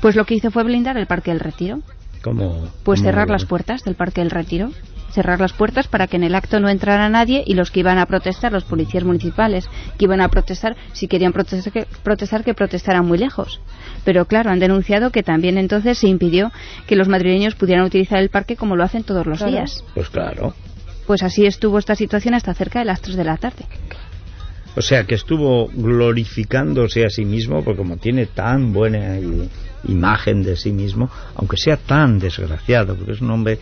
Pues 0.00 0.16
lo 0.16 0.24
que 0.24 0.34
hizo 0.34 0.50
fue 0.50 0.64
blindar 0.64 0.96
el 0.96 1.06
Parque 1.06 1.30
del 1.30 1.40
Retiro. 1.40 1.80
Como, 2.22 2.66
Pues 2.84 3.00
cerrar 3.02 3.28
las 3.30 3.44
puertas 3.44 3.82
del 3.84 3.94
Parque 3.96 4.20
del 4.20 4.30
Retiro. 4.30 4.70
Cerrar 5.12 5.40
las 5.40 5.52
puertas 5.52 5.88
para 5.88 6.06
que 6.06 6.16
en 6.16 6.24
el 6.24 6.34
acto 6.34 6.58
no 6.58 6.68
entrara 6.68 7.08
nadie 7.08 7.44
y 7.46 7.54
los 7.54 7.70
que 7.70 7.80
iban 7.80 7.98
a 7.98 8.06
protestar, 8.06 8.52
los 8.52 8.64
policías 8.64 9.04
municipales, 9.04 9.68
que 9.98 10.06
iban 10.06 10.20
a 10.20 10.28
protestar, 10.28 10.76
si 10.92 11.06
querían 11.06 11.32
protestar 11.32 11.72
que, 11.72 11.86
protestar, 12.02 12.44
que 12.44 12.54
protestaran 12.54 13.06
muy 13.06 13.18
lejos. 13.18 13.60
Pero 14.04 14.24
claro, 14.24 14.50
han 14.50 14.58
denunciado 14.58 15.10
que 15.10 15.22
también 15.22 15.58
entonces 15.58 15.98
se 15.98 16.08
impidió 16.08 16.50
que 16.86 16.96
los 16.96 17.08
madrileños 17.08 17.54
pudieran 17.54 17.84
utilizar 17.84 18.18
el 18.18 18.30
parque 18.30 18.56
como 18.56 18.74
lo 18.74 18.84
hacen 18.84 19.04
todos 19.04 19.26
los 19.26 19.44
días. 19.44 19.84
Pues 19.94 20.08
claro. 20.08 20.54
Pues 21.06 21.22
así 21.22 21.46
estuvo 21.46 21.78
esta 21.78 21.94
situación 21.94 22.34
hasta 22.34 22.54
cerca 22.54 22.78
de 22.78 22.86
las 22.86 23.00
3 23.02 23.16
de 23.16 23.24
la 23.24 23.36
tarde. 23.36 23.66
O 24.74 24.80
sea, 24.80 25.04
que 25.04 25.14
estuvo 25.14 25.68
glorificándose 25.68 27.04
a 27.04 27.10
sí 27.10 27.24
mismo, 27.24 27.62
porque 27.62 27.78
como 27.78 27.98
tiene 27.98 28.26
tan 28.26 28.72
buena 28.72 29.18
imagen 29.84 30.42
de 30.42 30.56
sí 30.56 30.72
mismo, 30.72 31.10
aunque 31.34 31.56
sea 31.58 31.76
tan 31.76 32.18
desgraciado, 32.18 32.96
porque 32.96 33.12
es 33.12 33.20
un 33.20 33.30
hombre 33.30 33.58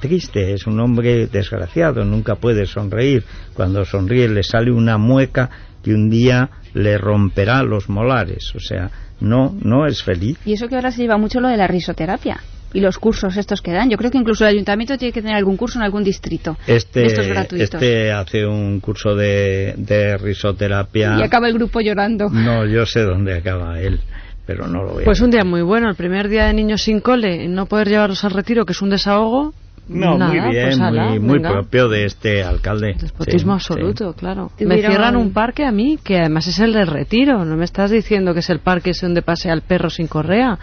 triste, 0.00 0.52
es 0.54 0.66
un 0.66 0.80
hombre 0.80 1.26
desgraciado, 1.26 2.04
nunca 2.04 2.36
puede 2.36 2.66
sonreír. 2.66 3.24
Cuando 3.54 3.84
sonríe 3.84 4.28
le 4.28 4.42
sale 4.42 4.70
una 4.72 4.98
mueca 4.98 5.50
que 5.82 5.92
un 5.92 6.10
día 6.10 6.50
le 6.74 6.98
romperá 6.98 7.62
los 7.62 7.88
molares. 7.88 8.52
O 8.54 8.60
sea, 8.60 8.90
no, 9.20 9.54
no 9.62 9.86
es 9.86 10.02
feliz. 10.02 10.38
Y 10.44 10.52
eso 10.54 10.68
que 10.68 10.74
ahora 10.76 10.90
se 10.90 11.02
lleva 11.02 11.16
mucho 11.18 11.40
lo 11.40 11.48
de 11.48 11.56
la 11.56 11.66
risoterapia 11.66 12.40
y 12.72 12.80
los 12.80 12.98
cursos 12.98 13.36
estos 13.36 13.62
que 13.62 13.72
dan. 13.72 13.88
Yo 13.88 13.96
creo 13.96 14.10
que 14.10 14.18
incluso 14.18 14.44
el 14.44 14.50
ayuntamiento 14.54 14.98
tiene 14.98 15.12
que 15.12 15.22
tener 15.22 15.36
algún 15.36 15.56
curso 15.56 15.78
en 15.78 15.84
algún 15.84 16.04
distrito 16.04 16.56
Este, 16.66 17.00
de 17.00 17.06
estos 17.06 17.26
gratuitos. 17.26 17.74
este 17.74 18.12
hace 18.12 18.44
un 18.46 18.80
curso 18.80 19.14
de, 19.14 19.74
de 19.78 20.18
risoterapia. 20.18 21.16
Y 21.18 21.22
acaba 21.22 21.48
el 21.48 21.54
grupo 21.54 21.80
llorando. 21.80 22.28
No, 22.28 22.66
yo 22.66 22.84
sé 22.84 23.00
dónde 23.02 23.34
acaba 23.34 23.80
él, 23.80 24.00
pero 24.48 24.66
no 24.66 24.82
lo 24.82 24.98
a 24.98 25.04
Pues 25.04 25.20
un 25.20 25.30
día 25.30 25.44
muy 25.44 25.60
bueno, 25.60 25.90
el 25.90 25.94
primer 25.94 26.26
día 26.30 26.46
de 26.46 26.54
niños 26.54 26.80
sin 26.80 27.00
cole, 27.00 27.46
no 27.48 27.66
poder 27.66 27.88
llevarlos 27.88 28.24
al 28.24 28.30
retiro, 28.30 28.64
que 28.64 28.72
es 28.72 28.80
un 28.80 28.88
desahogo. 28.88 29.52
No, 29.88 30.16
nada, 30.16 30.32
muy 30.32 30.50
bien, 30.50 30.64
pues 30.64 30.80
ala, 30.80 31.20
muy, 31.20 31.38
propio 31.38 31.90
de 31.90 32.06
este 32.06 32.42
alcalde. 32.42 32.94
Despotismo 32.98 33.58
Sí, 33.58 33.72
absoluto, 33.72 34.14
claro. 34.14 34.50
Me 34.58 34.78
cierran 34.78 35.16
un 35.16 35.34
parque 35.34 35.66
a 35.66 35.70
mí, 35.70 35.98
que 36.02 36.18
además 36.18 36.46
es 36.46 36.60
el 36.60 36.72
del 36.72 36.86
retiro. 36.86 37.44
No 37.44 37.56
me 37.56 37.66
estás 37.66 37.90
diciendo 37.90 38.32
que 38.32 38.40
es 38.40 38.48
el 38.48 38.60
parque 38.60 38.90
ese 38.90 39.04
donde 39.04 39.20
pasea 39.20 39.52
el 39.52 39.60
perro 39.60 39.90
sin 39.90 40.06
correa. 40.06 40.58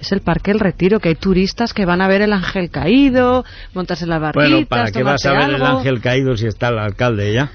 Es 0.00 0.12
el 0.12 0.20
parque 0.20 0.50
El 0.50 0.60
Retiro, 0.60 1.00
que 1.00 1.08
hay 1.08 1.14
turistas 1.14 1.72
que 1.72 1.86
van 1.86 2.02
a 2.02 2.08
ver 2.08 2.20
el 2.20 2.32
ángel 2.32 2.70
caído, 2.70 3.44
montarse 3.72 4.04
en 4.04 4.10
las 4.10 4.18
sí. 4.18 4.22
barquitas, 4.22 4.50
Bueno, 4.50 4.66
¿para 4.66 4.90
qué 4.90 5.02
vas 5.02 5.24
a 5.24 5.32
ver 5.32 5.54
el 5.54 5.62
ángel 5.62 6.00
caído 6.00 6.36
si 6.36 6.46
está 6.46 6.68
el 6.68 6.78
alcalde 6.78 7.32
ya? 7.32 7.50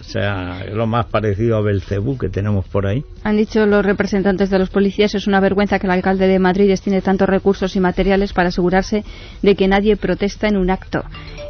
O 0.00 0.04
sea, 0.04 0.64
es 0.66 0.74
lo 0.74 0.86
más 0.86 1.06
parecido 1.06 1.56
a 1.56 1.62
Belcebú 1.62 2.18
que 2.18 2.28
tenemos 2.28 2.66
por 2.68 2.86
ahí. 2.86 3.04
Han 3.24 3.36
dicho 3.36 3.66
los 3.66 3.84
representantes 3.84 4.50
de 4.50 4.58
los 4.58 4.70
policías 4.70 5.14
es 5.14 5.26
una 5.26 5.40
vergüenza 5.40 5.78
que 5.78 5.86
el 5.86 5.92
alcalde 5.92 6.26
de 6.26 6.38
Madrid 6.38 6.68
destine 6.68 7.00
tantos 7.00 7.28
recursos 7.28 7.74
y 7.76 7.80
materiales 7.80 8.32
para 8.32 8.48
asegurarse 8.48 9.04
de 9.42 9.54
que 9.54 9.68
nadie 9.68 9.96
protesta 9.96 10.48
en 10.48 10.56
un 10.56 10.70
acto. 10.70 11.02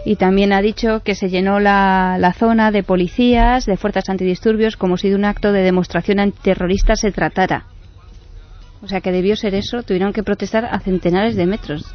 Y 0.04 0.16
también 0.16 0.52
ha 0.52 0.60
dicho 0.60 1.00
que 1.04 1.14
se 1.14 1.28
llenó 1.28 1.60
la, 1.60 2.16
la 2.18 2.32
zona 2.32 2.70
de 2.70 2.82
policías, 2.82 3.66
de 3.66 3.76
fuerzas 3.76 4.08
antidisturbios, 4.08 4.76
como 4.76 4.96
si 4.96 5.08
de 5.08 5.14
un 5.14 5.24
acto 5.24 5.52
de 5.52 5.62
demostración 5.62 6.20
antiterrorista 6.20 6.96
se 6.96 7.12
tratara. 7.12 7.66
O 8.82 8.88
sea 8.88 9.00
que 9.00 9.12
debió 9.12 9.36
ser 9.36 9.54
eso, 9.54 9.82
tuvieron 9.82 10.12
que 10.12 10.24
protestar 10.24 10.64
a 10.64 10.80
centenares 10.80 11.36
de 11.36 11.46
metros. 11.46 11.86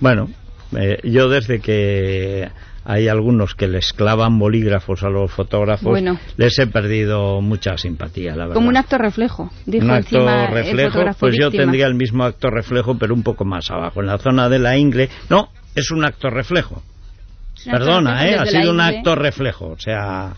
Bueno, 0.00 0.28
eh, 0.76 0.98
yo 1.04 1.28
desde 1.28 1.60
que 1.60 2.50
hay 2.84 3.08
algunos 3.08 3.54
que 3.54 3.68
les 3.68 3.92
clavan 3.92 4.38
bolígrafos 4.38 5.02
a 5.04 5.08
los 5.08 5.30
fotógrafos, 5.30 5.88
Bueno. 5.90 6.18
les 6.36 6.58
he 6.58 6.66
perdido 6.66 7.40
mucha 7.40 7.76
simpatía, 7.78 8.32
la 8.32 8.44
verdad. 8.44 8.54
Como 8.54 8.68
un 8.68 8.76
acto 8.76 8.98
reflejo, 8.98 9.50
dijo 9.66 9.84
un 9.84 9.90
acto 9.92 10.28
el 10.28 10.48
reflejo, 10.52 11.00
pues 11.18 11.36
yo 11.38 11.50
tendría 11.50 11.86
el 11.86 11.94
mismo 11.94 12.24
acto 12.24 12.50
reflejo, 12.50 12.98
pero 12.98 13.14
un 13.14 13.22
poco 13.22 13.44
más 13.44 13.70
abajo, 13.70 14.00
en 14.00 14.06
la 14.06 14.18
zona 14.18 14.48
de 14.48 14.58
la 14.58 14.76
ingle. 14.76 15.08
No, 15.30 15.48
es 15.74 15.90
un 15.90 16.04
acto 16.04 16.28
reflejo. 16.30 16.82
Perdona, 17.64 18.28
¿eh? 18.28 18.34
ha 18.36 18.46
sido 18.46 18.72
un 18.72 18.80
acto 18.80 19.14
reflejo, 19.14 19.68
o 19.68 19.78
sea... 19.78 20.34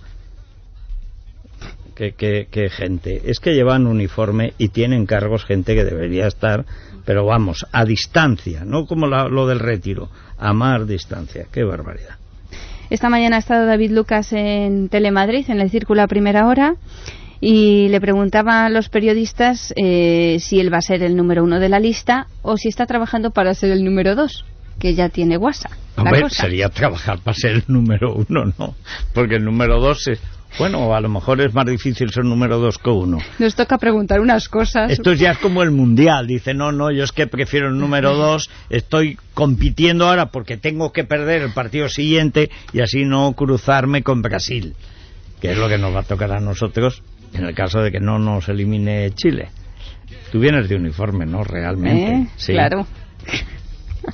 Que, 1.94 2.12
que, 2.12 2.48
que 2.50 2.70
gente, 2.70 3.22
es 3.30 3.38
que 3.38 3.54
llevan 3.54 3.86
uniforme 3.86 4.52
y 4.58 4.70
tienen 4.70 5.06
cargos 5.06 5.44
gente 5.44 5.76
que 5.76 5.84
debería 5.84 6.26
estar, 6.26 6.64
pero 7.04 7.24
vamos, 7.24 7.64
a 7.70 7.84
distancia, 7.84 8.64
no 8.64 8.84
como 8.86 9.06
la- 9.06 9.28
lo 9.28 9.46
del 9.46 9.60
retiro, 9.60 10.10
a 10.36 10.52
más 10.52 10.88
distancia, 10.88 11.46
qué 11.52 11.62
barbaridad. 11.62 12.16
Esta 12.94 13.08
mañana 13.08 13.34
ha 13.34 13.38
estado 13.40 13.66
David 13.66 13.90
Lucas 13.90 14.32
en 14.32 14.88
Telemadrid, 14.88 15.50
en 15.50 15.60
el 15.60 15.68
Círculo 15.68 16.00
a 16.02 16.06
primera 16.06 16.46
hora, 16.46 16.76
y 17.40 17.88
le 17.88 18.00
preguntaban 18.00 18.66
a 18.66 18.68
los 18.68 18.88
periodistas 18.88 19.74
eh, 19.74 20.36
si 20.38 20.60
él 20.60 20.72
va 20.72 20.78
a 20.78 20.80
ser 20.80 21.02
el 21.02 21.16
número 21.16 21.42
uno 21.42 21.58
de 21.58 21.68
la 21.68 21.80
lista 21.80 22.28
o 22.42 22.56
si 22.56 22.68
está 22.68 22.86
trabajando 22.86 23.32
para 23.32 23.52
ser 23.54 23.72
el 23.72 23.84
número 23.84 24.14
dos, 24.14 24.44
que 24.78 24.94
ya 24.94 25.08
tiene 25.08 25.36
WhatsApp. 25.36 25.72
Hombre, 25.96 26.22
cosa. 26.22 26.42
sería 26.42 26.68
trabajar 26.68 27.18
para 27.18 27.36
ser 27.36 27.50
el 27.54 27.64
número 27.66 28.14
uno, 28.14 28.52
¿no? 28.56 28.76
Porque 29.12 29.34
el 29.34 29.44
número 29.44 29.80
dos 29.80 30.06
es... 30.06 30.20
Bueno, 30.58 30.94
a 30.94 31.00
lo 31.00 31.08
mejor 31.08 31.40
es 31.40 31.52
más 31.52 31.66
difícil 31.66 32.10
ser 32.10 32.24
número 32.24 32.58
dos 32.58 32.78
que 32.78 32.90
uno. 32.90 33.18
Nos 33.38 33.54
toca 33.54 33.78
preguntar 33.78 34.20
unas 34.20 34.48
cosas. 34.48 34.90
Esto 34.90 35.12
ya 35.12 35.32
es 35.32 35.38
como 35.38 35.62
el 35.62 35.70
mundial. 35.70 36.26
Dice, 36.26 36.54
no, 36.54 36.70
no, 36.70 36.90
yo 36.92 37.04
es 37.04 37.12
que 37.12 37.26
prefiero 37.26 37.68
el 37.68 37.78
número 37.78 38.14
dos. 38.14 38.50
Estoy 38.70 39.18
compitiendo 39.34 40.08
ahora 40.08 40.26
porque 40.26 40.56
tengo 40.56 40.92
que 40.92 41.04
perder 41.04 41.42
el 41.42 41.52
partido 41.52 41.88
siguiente 41.88 42.50
y 42.72 42.80
así 42.80 43.04
no 43.04 43.32
cruzarme 43.32 44.02
con 44.02 44.22
Brasil. 44.22 44.74
Que 45.40 45.52
es 45.52 45.58
lo 45.58 45.68
que 45.68 45.78
nos 45.78 45.94
va 45.94 46.00
a 46.00 46.04
tocar 46.04 46.32
a 46.32 46.40
nosotros 46.40 47.02
en 47.34 47.44
el 47.44 47.54
caso 47.54 47.80
de 47.80 47.90
que 47.90 48.00
no 48.00 48.18
nos 48.18 48.48
elimine 48.48 49.10
Chile. 49.14 49.48
Tú 50.30 50.40
vienes 50.40 50.68
de 50.68 50.76
uniforme, 50.76 51.26
¿no? 51.26 51.44
Realmente. 51.44 52.12
¿Eh? 52.12 52.26
Sí. 52.36 52.52
Claro. 52.52 52.86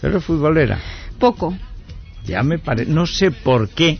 Pero 0.00 0.20
futbolera. 0.20 0.78
Poco. 1.18 1.54
Ya 2.24 2.42
me 2.42 2.58
parece. 2.58 2.90
No 2.90 3.06
sé 3.06 3.30
por 3.30 3.68
qué. 3.68 3.98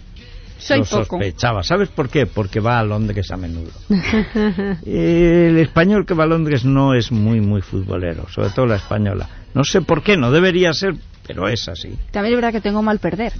Soy 0.60 0.78
lo 0.78 0.84
poco. 0.84 1.04
sospechaba. 1.18 1.62
¿Sabes 1.62 1.88
por 1.88 2.08
qué? 2.08 2.26
Porque 2.26 2.60
va 2.60 2.78
a 2.78 2.84
Londres 2.84 3.30
a 3.30 3.36
menudo. 3.36 3.70
El 4.86 5.58
español 5.58 6.04
que 6.06 6.14
va 6.14 6.24
a 6.24 6.26
Londres 6.26 6.64
no 6.64 6.94
es 6.94 7.10
muy, 7.12 7.40
muy 7.40 7.60
futbolero, 7.62 8.28
sobre 8.28 8.50
todo 8.50 8.66
la 8.66 8.76
española. 8.76 9.28
No 9.54 9.64
sé 9.64 9.80
por 9.82 10.02
qué, 10.02 10.16
no 10.16 10.30
debería 10.30 10.72
ser, 10.72 10.94
pero 11.26 11.48
es 11.48 11.68
así. 11.68 11.90
También 12.10 12.34
es 12.34 12.40
verdad 12.40 12.52
que 12.52 12.60
tengo 12.60 12.82
mal 12.82 12.98
perder. 12.98 13.32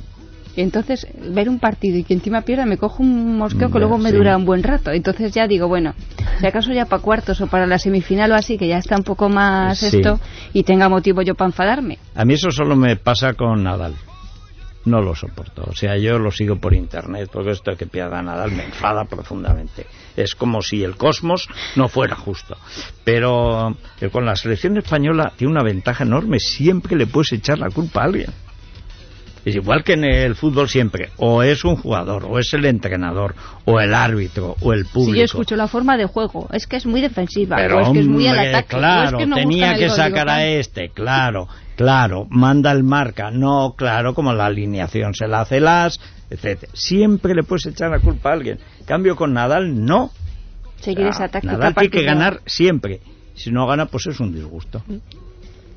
Entonces, 0.57 1.07
ver 1.33 1.49
un 1.49 1.61
partido 1.61 1.97
y 1.97 2.03
que 2.03 2.13
encima 2.13 2.43
pierda, 2.43 2.67
me 2.67 2.77
cojo 2.77 3.05
un 3.05 3.39
mosqueo 3.39 3.69
que 3.69 3.75
Ya, 3.75 3.79
luego 3.79 3.99
me 3.99 4.11
sí. 4.11 4.17
dura 4.17 4.37
un 4.37 4.45
buen 4.45 4.65
rato. 4.65 4.91
Entonces 4.91 5.33
ya 5.33 5.47
digo, 5.47 5.69
bueno, 5.69 5.95
si 6.41 6.47
acaso 6.47 6.73
ya 6.73 6.87
para 6.87 7.01
cuartos 7.01 7.41
o 7.41 7.47
para 7.47 7.67
la 7.69 7.79
semifinal 7.79 8.33
o 8.33 8.35
así, 8.35 8.59
que 8.59 8.67
ya 8.67 8.79
está 8.79 8.97
un 8.97 9.05
poco 9.05 9.29
más 9.29 9.79
Sí. 9.79 9.99
esto, 9.99 10.19
y 10.53 10.65
tenga 10.65 10.89
motivo 10.89 11.23
yo 11.23 11.37
para 11.37 11.51
enfadarme. 11.51 11.99
A 12.17 12.25
mí 12.25 12.35
eso 12.35 12.51
solo 12.51 12.75
me 12.75 12.97
pasa 12.97 13.35
con 13.35 13.63
Nadal. 13.63 13.95
No 14.85 15.03
lo 15.03 15.15
soporto. 15.15 15.65
O 15.67 15.75
sea, 15.75 15.99
yo 15.99 16.19
lo 16.19 16.31
sigo 16.31 16.57
por 16.57 16.73
internet, 16.73 17.29
porque 17.31 17.51
esto 17.51 17.77
que 17.77 17.87
pierda 17.87 18.23
Nadal 18.23 18.53
me 18.53 18.65
enfada 18.65 19.05
profundamente. 19.05 19.87
Es 20.17 20.35
como 20.35 20.63
si 20.63 20.83
el 20.83 20.97
cosmos 20.97 21.49
no 21.77 21.89
fuera 21.89 22.17
justo. 22.17 22.57
Pero 23.05 23.77
con 24.11 24.25
la 24.25 24.37
selección 24.37 24.79
española 24.79 25.33
tiene 25.37 25.53
una 25.53 25.63
ventaja 25.63 26.05
enorme. 26.05 26.39
Siempre 26.39 26.97
le 26.97 27.07
puedes 27.07 27.33
echar 27.33 27.59
la 27.59 27.69
culpa 27.69 28.01
a 28.01 28.05
alguien. 28.05 28.31
Es 29.45 29.57
igual 29.57 29.85
que 29.85 29.95
en 29.95 30.05
el 30.05 30.35
fútbol 30.35 30.69
siempre. 30.69 31.11
O 31.17 31.43
es 31.43 31.65
un 31.65 31.77
jugador, 31.77 32.27
o 32.27 32.39
es 32.39 32.53
el 32.53 32.67
entrenador, 32.67 33.35
o 33.65 33.81
el 33.81 33.95
árbitro, 33.95 34.57
o 34.61 34.73
el 34.75 34.85
público. 34.85 35.13
Si 35.13 35.19
yo 35.19 35.25
escucho 35.25 35.57
la 35.57 35.67
forma 35.67 35.97
de 35.97 36.05
juego, 36.05 36.47
es 36.53 36.67
que 36.67 36.77
es 36.77 36.85
muy 36.85 37.01
defensiva, 37.01 37.57
Pero 37.57 37.79
o 37.79 37.81
es 37.81 37.89
que 37.91 38.01
es 38.01 38.07
muy 38.07 38.27
al 38.27 38.39
ataque, 38.39 38.77
es 38.77 38.81
claro, 38.81 39.19
que 39.19 39.27
no 39.27 39.37
tenía 39.37 39.77
que 39.77 39.89
sacar 39.89 40.29
a 40.29 40.45
este, 40.45 40.91
claro, 40.91 41.49
claro, 41.81 42.27
manda 42.29 42.71
el 42.73 42.85
marca, 42.85 43.31
no, 43.31 43.73
claro, 43.75 44.13
como 44.13 44.35
la 44.35 44.45
alineación 44.45 45.15
se 45.15 45.27
la 45.27 45.41
hace 45.41 45.61
las, 45.61 45.99
etcétera. 46.29 46.71
Siempre 46.75 47.35
le 47.35 47.43
puedes 47.43 47.65
echar 47.65 47.91
la 47.91 48.01
culpa 48.01 48.29
a 48.29 48.33
alguien. 48.35 48.59
En 48.81 48.85
cambio 48.85 49.17
con 49.17 49.33
Nadal 49.33 49.83
no. 49.83 50.11
Seguir 50.79 51.07
esa 51.07 51.29
táctica 51.29 51.55
Nadal 51.55 51.75
tiene 51.75 51.91
que 51.91 52.03
ganar 52.03 52.43
siempre. 52.45 53.01
Si 53.35 53.51
no 53.51 53.67
gana, 53.67 53.87
pues 53.87 54.09
es 54.09 54.21
un 54.21 54.35
disgusto. 54.35 54.83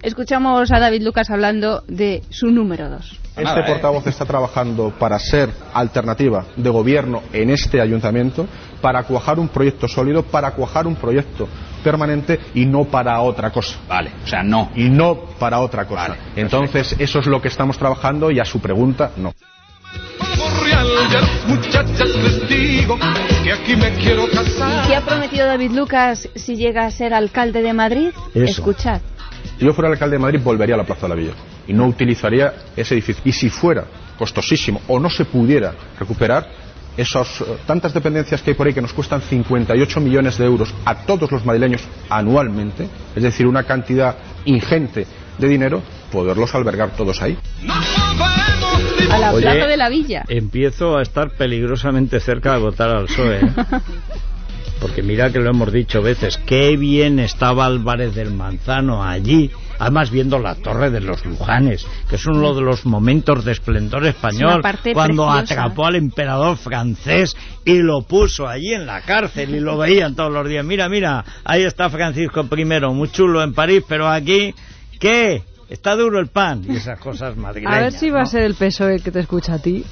Escuchamos 0.02 0.70
a 0.74 0.80
David 0.80 1.04
Lucas 1.04 1.30
hablando 1.30 1.86
de 1.88 2.22
su 2.30 2.48
número 2.48 2.90
dos. 2.90 3.18
Este 3.38 3.64
portavoz 3.64 4.06
está 4.06 4.26
trabajando 4.26 4.94
para 5.00 5.18
ser 5.20 5.52
alternativa 5.74 6.48
de 6.58 6.70
gobierno 6.70 7.24
en 7.32 7.50
este 7.50 7.80
ayuntamiento, 7.80 8.46
para 8.82 9.04
cuajar 9.04 9.40
un 9.40 9.48
proyecto 9.48 9.88
sólido, 9.88 10.24
para 10.24 10.52
cuajar 10.52 10.86
un 10.86 10.98
proyecto 10.98 11.48
permanente 11.84 12.40
y 12.56 12.66
no 12.66 12.86
para 12.86 13.22
otra 13.22 13.52
cosa. 13.52 13.78
Vale, 13.88 14.12
o 14.24 14.28
sea, 14.28 14.42
no. 14.42 14.72
Y 14.76 14.90
no 14.90 15.16
para 15.38 15.60
otra 15.60 15.86
cosa. 15.86 16.08
Vale, 16.08 16.16
Entonces, 16.36 16.96
eso 16.98 17.20
es 17.20 17.28
lo 17.28 17.42
que 17.42 17.50
estamos 17.50 17.78
trabajando 17.78 18.32
y 18.32 18.40
a 18.40 18.46
su 18.46 18.60
pregunta, 18.60 19.12
no. 19.18 19.34
¿Qué 24.88 24.96
ha 24.96 25.02
prometido 25.02 25.48
David 25.48 25.72
Lucas 25.72 26.30
si 26.36 26.56
llega 26.56 26.86
a 26.86 26.92
ser 26.92 27.14
alcalde 27.14 27.62
de 27.62 27.74
Madrid? 27.74 28.10
Eso. 28.34 28.46
Escuchad. 28.46 29.02
Si 29.58 29.66
yo 29.66 29.74
fuera 29.74 29.92
alcalde 29.92 30.16
de 30.16 30.20
Madrid, 30.20 30.40
volvería 30.44 30.76
a 30.76 30.78
la 30.78 30.84
Plaza 30.84 31.04
de 31.04 31.10
la 31.10 31.16
Villa 31.16 31.34
y 31.68 31.74
no 31.74 31.86
utilizaría 31.86 32.54
ese 32.76 32.96
edificio. 32.96 33.22
Y 33.26 33.32
si 33.32 33.50
fuera 33.50 33.86
costosísimo 34.18 34.82
o 34.88 35.00
no 35.00 35.10
se 35.10 35.26
pudiera 35.26 35.74
recuperar, 36.00 36.48
esas 36.98 37.42
eh, 37.42 37.46
tantas 37.66 37.94
dependencias 37.94 38.42
que 38.42 38.52
hay 38.52 38.56
por 38.56 38.68
ahí 38.68 38.74
que 38.74 38.82
nos 38.82 38.94
cuestan 38.94 39.22
58 39.22 40.00
millones 40.00 40.38
de 40.38 40.46
euros 40.46 40.74
a 40.86 40.96
todos 41.06 41.32
los 41.32 41.46
madrileños 41.46 41.82
anualmente, 42.10 42.88
es 43.16 43.24
decir, 43.24 43.48
una 43.48 43.64
cantidad 43.64 44.16
ingente 44.46 45.08
de 45.38 45.48
dinero, 45.48 45.82
poderlos 46.12 46.54
albergar 46.54 46.92
todos 46.92 47.22
ahí. 47.22 47.38
A 49.10 49.18
la 49.18 49.34
Oye, 49.34 49.44
plaza 49.44 49.68
de 49.68 49.78
la 49.78 49.90
villa. 49.90 50.24
Empiezo 50.28 50.98
a 50.98 51.02
estar 51.02 51.32
peligrosamente 51.32 52.20
cerca 52.20 52.54
de 52.54 52.60
votar 52.60 52.90
al 52.90 53.06
PSOE. 53.06 53.38
¿eh? 53.38 53.52
Porque 54.82 55.02
mira 55.02 55.32
que 55.32 55.40
lo 55.40 55.50
hemos 55.50 55.72
dicho 55.72 56.02
veces, 56.02 56.38
qué 56.46 56.76
bien 56.76 57.20
estaba 57.20 57.66
Álvarez 57.66 58.16
del 58.16 58.34
Manzano 58.34 59.04
allí, 59.04 59.50
además 59.84 60.12
viendo 60.12 60.40
la 60.40 60.56
torre 60.56 60.90
de 60.90 61.02
los 61.02 61.26
Lujanes, 61.26 61.86
que 62.10 62.16
es 62.16 62.26
uno 62.26 62.54
de 62.54 62.62
los 62.62 62.86
momentos 62.86 63.44
de 63.44 63.52
esplendor 63.52 64.06
Es 64.06 64.16
español, 64.16 64.62
cuando 64.94 65.28
preciosa. 65.28 65.40
atrapó 65.40 65.86
al 65.86 65.96
emperador 65.96 66.56
francés 66.56 67.36
y 67.66 67.80
lo 67.80 68.02
puso 68.04 68.48
allí 68.48 68.74
en 68.74 68.86
la 68.86 69.02
cárcel 69.02 69.54
y 69.54 69.60
lo 69.60 69.78
veían 69.78 70.16
todos 70.16 70.32
los 70.32 70.48
días. 70.48 70.64
Mira, 70.64 70.88
mira, 70.88 71.26
ahí 71.44 71.64
está 71.64 71.90
Francisco 71.90 72.48
I, 72.50 72.66
muy 72.94 73.10
chulo 73.12 73.44
en 73.44 73.54
París, 73.54 73.84
pero 73.86 74.08
aquí, 74.08 74.56
¿qué? 75.02 75.44
Está 75.70 75.96
duro 75.98 76.20
el 76.20 76.28
pan 76.28 76.64
y 76.66 76.78
esas 76.78 76.98
cosas 77.00 77.36
madrileñas. 77.36 77.78
A 77.78 77.82
ver 77.82 77.92
si 77.92 78.10
va 78.10 78.22
a 78.22 78.26
ser 78.26 78.44
el 78.44 78.54
PSOE 78.56 79.02
que 79.02 79.12
te 79.12 79.20
escucha 79.20 79.56
a 79.56 79.60
ti 79.60 79.84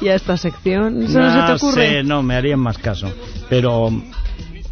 y 0.00 0.08
a 0.08 0.16
esta 0.16 0.36
sección. 0.36 1.00
¿Eso 1.02 1.20
no, 1.20 1.32
se 1.32 1.46
te 1.46 1.52
ocurre? 1.52 1.88
sé, 1.88 2.02
no, 2.02 2.24
me 2.24 2.34
harían 2.34 2.58
más 2.58 2.78
caso. 2.78 3.12
Pero, 3.48 3.90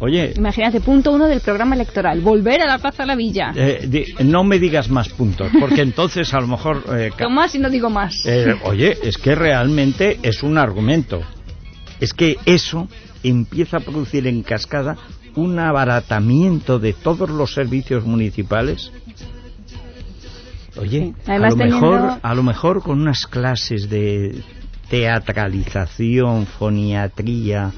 oye, 0.01 0.33
Imagínate, 0.35 0.81
punto 0.81 1.11
uno 1.13 1.27
del 1.27 1.39
programa 1.39 1.75
electoral. 1.75 2.19
Volver 2.21 2.61
a 2.61 2.65
la 2.67 2.77
plaza 2.79 3.03
de 3.03 3.07
la 3.07 3.15
villa. 3.15 3.53
eh, 3.55 3.85
di- 3.87 4.05
no 4.25 4.43
me 4.43 4.59
digas 4.59 4.89
más 4.89 5.07
puntos, 5.09 5.49
porque 5.59 5.81
entonces 5.81 6.33
a 6.33 6.41
lo 6.41 6.47
mejor... 6.47 6.83
eh, 6.97 7.11
ca- 7.11 7.25
¿Qué 7.27 7.33
más 7.33 7.51
si 7.53 7.59
no 7.59 7.69
digo 7.69 7.89
más? 7.89 8.25
eh, 8.25 8.55
oye, 8.65 8.97
es 9.03 9.17
que 9.17 9.33
realmente 9.35 10.19
es 10.23 10.43
un 10.43 10.57
argumento. 10.57 11.21
Es 12.01 12.13
que 12.13 12.35
eso 12.45 12.87
empieza 13.23 13.77
a 13.77 13.79
producir 13.79 14.27
en 14.27 14.41
cascada 14.43 14.97
un 15.35 15.57
abaratamiento 15.59 16.77
de 16.79 16.91
todos 16.93 17.29
los 17.29 17.53
servicios 17.53 18.03
municipales. 18.03 18.91
Oye, 20.77 21.13
Sí. 21.25 21.31
A, 21.31 21.37
lo 21.37 21.49
teniendo- 21.55 21.75
mejor, 21.81 22.19
a 22.21 22.33
lo 22.33 22.43
mejor 22.43 22.81
con 22.81 22.99
unas 23.01 23.27
clases 23.27 23.89
de 23.89 24.41
teatralización, 24.89 26.45
foniatría, 26.47 27.71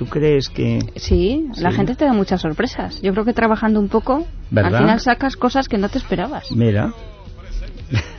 ¿tú 0.00 0.06
crees 0.06 0.48
que...? 0.48 0.78
Sí, 0.96 1.50
la 1.58 1.72
gente 1.72 1.94
te 1.94 2.06
da 2.06 2.14
muchas 2.14 2.40
sorpresas. 2.40 3.02
Yo 3.02 3.12
creo 3.12 3.26
que 3.26 3.34
trabajando 3.34 3.78
un 3.78 3.90
poco, 3.90 4.26
¿Verdad? 4.50 4.76
al 4.76 4.82
final 4.82 5.00
sacas 5.00 5.36
cosas 5.36 5.68
que 5.68 5.76
no 5.76 5.90
te 5.90 5.98
esperabas. 5.98 6.50
Mira, 6.52 6.94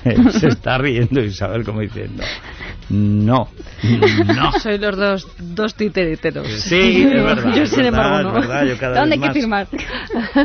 se 0.29 0.49
está 0.49 0.77
riendo 0.77 1.21
Isabel 1.21 1.63
como 1.65 1.79
diciendo, 1.79 2.21
no, 2.91 3.47
no. 4.25 4.51
Soy 4.59 4.77
los 4.77 4.97
dos, 4.97 5.27
dos 5.39 5.75
titiriteros. 5.75 6.47
Sí, 6.47 7.03
es 7.03 7.09
verdad. 7.23 7.53
Yo, 7.55 7.63
es 7.63 7.69
sin 7.69 7.83
verdad, 7.83 8.19
embargo, 8.19 8.29
no. 8.29 8.41
verdad, 8.41 8.65
yo 8.65 8.77
cada 8.77 8.99
¿Dónde 8.99 9.15
hay 9.15 9.21
que 9.21 9.31
firmar? 9.39 9.67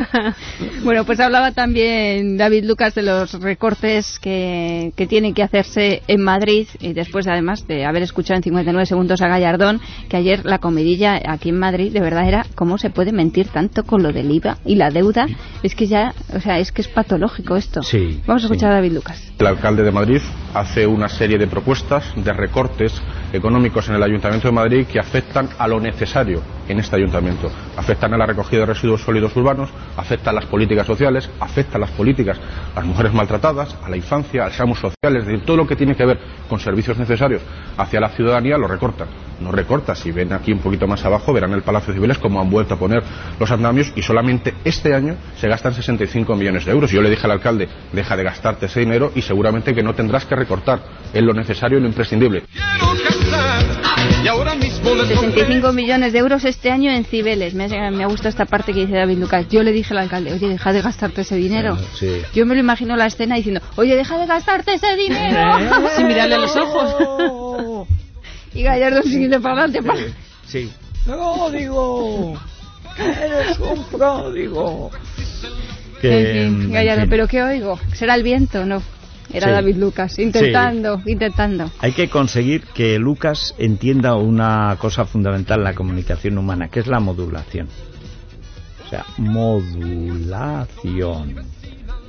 bueno, 0.83 1.03
pues 1.05 1.19
hablaba 1.19 1.51
también 1.51 2.37
David 2.37 2.65
Lucas 2.65 2.95
de 2.95 3.03
los 3.03 3.33
recortes 3.41 4.19
que, 4.19 4.93
que 4.95 5.07
tienen 5.07 5.33
que 5.33 5.43
hacerse 5.43 6.01
en 6.07 6.21
Madrid 6.23 6.67
y 6.79 6.93
después 6.93 7.27
además 7.27 7.67
de 7.67 7.85
haber 7.85 8.03
escuchado 8.03 8.37
en 8.37 8.43
59 8.43 8.85
segundos 8.85 9.21
a 9.21 9.27
Gallardón 9.27 9.81
que 10.09 10.17
ayer 10.17 10.45
la 10.45 10.59
comidilla 10.59 11.19
aquí 11.27 11.49
en 11.49 11.59
Madrid 11.59 11.91
de 11.91 11.99
verdad 11.99 12.27
era 12.27 12.45
cómo 12.55 12.77
se 12.77 12.89
puede 12.89 13.11
mentir 13.11 13.47
tanto 13.47 13.83
con 13.83 14.03
lo 14.03 14.13
del 14.13 14.31
IVA 14.31 14.57
y 14.65 14.75
la 14.75 14.89
deuda. 14.89 15.27
Es 15.63 15.75
que 15.75 15.87
ya, 15.87 16.13
o 16.33 16.39
sea, 16.39 16.59
es 16.59 16.71
que 16.71 16.81
es 16.81 16.87
patológico 16.87 17.55
esto. 17.55 17.83
Sí, 17.83 18.21
Vamos 18.25 18.43
a 18.43 18.47
sí. 18.47 18.53
escuchar 18.53 18.71
a 18.71 18.75
David 18.75 18.93
Lucas. 18.93 19.21
El 19.37 19.47
alcalde 19.47 19.83
de 19.83 19.91
Madrid 19.91 20.21
hace 20.53 20.87
una 20.87 21.09
serie 21.09 21.37
de 21.37 21.47
propuestas 21.47 22.05
de 22.15 22.33
recortes 22.37 23.01
económicos 23.33 23.89
en 23.89 23.95
el 23.95 24.03
Ayuntamiento 24.03 24.47
de 24.47 24.53
Madrid 24.53 24.87
que 24.87 24.99
afectan 24.99 25.49
a 25.57 25.67
lo 25.67 25.79
necesario 25.79 26.41
en 26.67 26.79
este 26.79 26.95
ayuntamiento. 26.95 27.51
Afectan 27.75 28.13
a 28.13 28.17
la 28.17 28.25
recogida 28.25 28.61
de 28.61 28.67
residuos 28.67 29.01
sólidos 29.01 29.35
urbanos, 29.35 29.69
afectan 29.95 30.35
a 30.35 30.41
las 30.41 30.45
políticas 30.45 30.87
sociales, 30.87 31.29
afectan 31.39 31.81
a 31.81 31.85
las 31.87 31.91
políticas 31.91 32.39
a 32.75 32.79
las 32.79 32.85
mujeres 32.85 33.13
maltratadas, 33.13 33.75
a 33.83 33.89
la 33.89 33.97
infancia, 33.97 34.45
al 34.45 34.51
SAMUS 34.51 34.79
social, 34.79 35.15
es 35.17 35.25
decir, 35.25 35.45
todo 35.45 35.57
lo 35.57 35.67
que 35.67 35.75
tiene 35.75 35.95
que 35.95 36.05
ver 36.05 36.19
con 36.47 36.59
servicios 36.59 36.97
necesarios 36.97 37.41
hacia 37.77 37.99
la 37.99 38.09
ciudadanía 38.09 38.57
lo 38.57 38.67
recortan. 38.67 39.07
No 39.39 39.51
recorta, 39.51 39.93
si 39.95 40.11
ven 40.11 40.33
aquí 40.33 40.51
un 40.51 40.59
poquito 40.59 40.87
más 40.87 41.05
abajo, 41.05 41.31
verán 41.33 41.53
el 41.53 41.61
Palacio 41.61 41.93
de 41.93 41.99
Cibeles 41.99 42.17
como 42.17 42.41
han 42.41 42.49
vuelto 42.49 42.73
a 42.73 42.79
poner 42.79 43.03
los 43.39 43.51
andamios 43.51 43.91
y 43.95 44.01
solamente 44.01 44.53
este 44.63 44.95
año 44.95 45.15
se 45.39 45.47
gastan 45.47 45.73
65 45.73 46.35
millones 46.35 46.65
de 46.65 46.71
euros. 46.71 46.91
Yo 46.91 47.01
le 47.01 47.09
dije 47.09 47.25
al 47.25 47.31
alcalde, 47.31 47.67
deja 47.93 48.17
de 48.17 48.23
gastarte 48.23 48.65
ese 48.65 48.79
dinero 48.79 49.11
y 49.15 49.21
seguramente 49.21 49.73
que 49.75 49.83
no 49.83 49.93
tendrás 49.93 50.25
que 50.25 50.35
recortar 50.35 50.79
en 51.13 51.25
lo 51.25 51.33
necesario 51.33 51.77
y 51.77 51.81
lo 51.81 51.87
imprescindible. 51.87 52.43
Y 54.23 54.27
ahora 54.27 54.55
mismo 54.55 54.93
les 54.95 55.07
65 55.07 55.71
millones 55.73 56.11
de 56.13 56.19
euros 56.19 56.43
este 56.43 56.71
año 56.71 56.91
en 56.91 57.05
Cibeles. 57.05 57.53
Me, 57.53 57.65
ha- 57.65 57.91
me 57.91 58.03
ha 58.03 58.07
gustado 58.07 58.29
esta 58.29 58.45
parte 58.45 58.73
que 58.73 58.81
dice 58.81 58.93
David 58.97 59.19
Lucas. 59.19 59.47
Yo 59.49 59.61
le 59.63 59.71
dije 59.71 59.93
al 59.93 59.99
alcalde, 59.99 60.33
oye, 60.33 60.47
deja 60.49 60.73
de 60.73 60.81
gastarte 60.81 61.21
ese 61.21 61.35
dinero. 61.35 61.77
Sí. 61.93 62.21
Yo 62.33 62.45
me 62.45 62.55
lo 62.55 62.59
imagino 62.61 62.95
la 62.95 63.05
escena 63.05 63.35
diciendo, 63.35 63.61
oye, 63.75 63.95
deja 63.95 64.17
de 64.17 64.25
gastarte 64.25 64.73
ese 64.73 64.95
dinero. 64.95 65.57
Sin 65.95 66.07
mirarle 66.07 66.35
a 66.35 66.39
los 66.39 66.55
ojos. 66.55 67.87
y 68.57 68.63
Gallardo 68.63 69.01
siguiendo 69.03 69.41
para 69.41 69.63
adelante. 69.63 69.87
pa- 69.87 69.95
Sí. 70.47 70.71
Pródigo. 71.05 72.37
Eres 72.97 73.59
un 73.59 73.83
pródigo. 73.85 74.89
en 76.01 76.61
fin, 76.61 76.71
Gallardo, 76.71 77.01
en 77.03 77.07
fin. 77.07 77.09
pero 77.09 77.27
¿qué 77.27 77.43
oigo? 77.43 77.77
¿Será 77.93 78.15
el 78.15 78.23
viento? 78.23 78.65
No. 78.65 78.81
Era 79.33 79.47
Sí. 79.47 79.53
David 79.53 79.75
Lucas, 79.75 80.17
intentando, 80.19 81.01
intentando. 81.05 81.69
Hay 81.79 81.91
que 81.91 82.09
conseguir 82.09 82.63
que 82.73 82.97
Lucas 82.97 83.53
entienda 83.57 84.15
una 84.15 84.77
cosa 84.79 85.03
fundamental 85.05 85.57
en 85.59 85.63
la 85.65 85.73
comunicación 85.75 86.37
humana, 86.37 86.69
que 86.69 86.79
es 86.79 86.87
la 86.87 87.01
modulación. 87.01 87.67
O 88.85 88.89
sea, 88.89 89.05
modulación. 89.17 91.35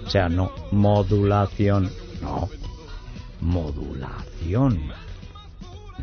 O 0.06 0.10
sea, 0.10 0.28
no 0.28 0.52
modulación, 0.70 1.90
no. 2.22 2.48
Modulación. 3.40 4.80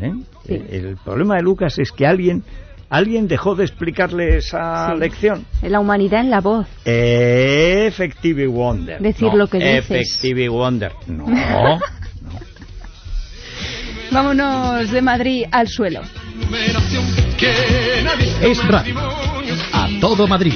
¿Eh? 0.01 0.13
Sí. 0.45 0.53
El, 0.69 0.86
el 0.86 0.97
problema 0.97 1.36
de 1.36 1.41
Lucas 1.43 1.77
es 1.79 1.91
que 1.91 2.05
alguien 2.05 2.43
alguien 2.89 3.27
dejó 3.27 3.55
de 3.55 3.63
explicarle 3.65 4.38
esa 4.38 4.91
Sí. 4.93 4.99
lección. 4.99 5.45
La 5.63 5.79
humanidad 5.79 6.21
en 6.21 6.29
la 6.29 6.39
voz. 6.41 6.67
Effective 6.86 8.47
Wonder. 8.47 9.01
Decir 9.01 9.29
No, 9.29 9.36
lo 9.38 9.47
que 9.47 9.58
dices. 9.58 9.89
Effective 9.89 10.49
Wonder. 10.49 10.91
No. 11.08 11.25
Vámonos 14.12 14.91
de 14.91 15.01
Madrid 15.01 15.45
al 15.51 15.67
suelo. 15.67 16.01
Es 18.41 18.67
radio. 18.67 18.95
A 19.73 19.89
todo 19.99 20.27
Madrid. 20.27 20.53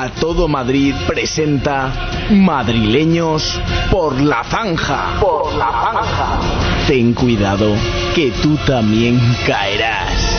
A 0.00 0.10
todo 0.10 0.46
Madrid 0.46 0.94
presenta 1.08 1.92
Madrileños 2.30 3.60
por 3.90 4.20
la 4.20 4.44
zanja. 4.44 5.18
Por 5.20 5.52
la 5.56 5.72
zanja. 5.72 6.38
Ten 6.86 7.14
cuidado, 7.14 7.74
que 8.14 8.30
tú 8.40 8.56
también 8.58 9.18
caerás. 9.44 10.38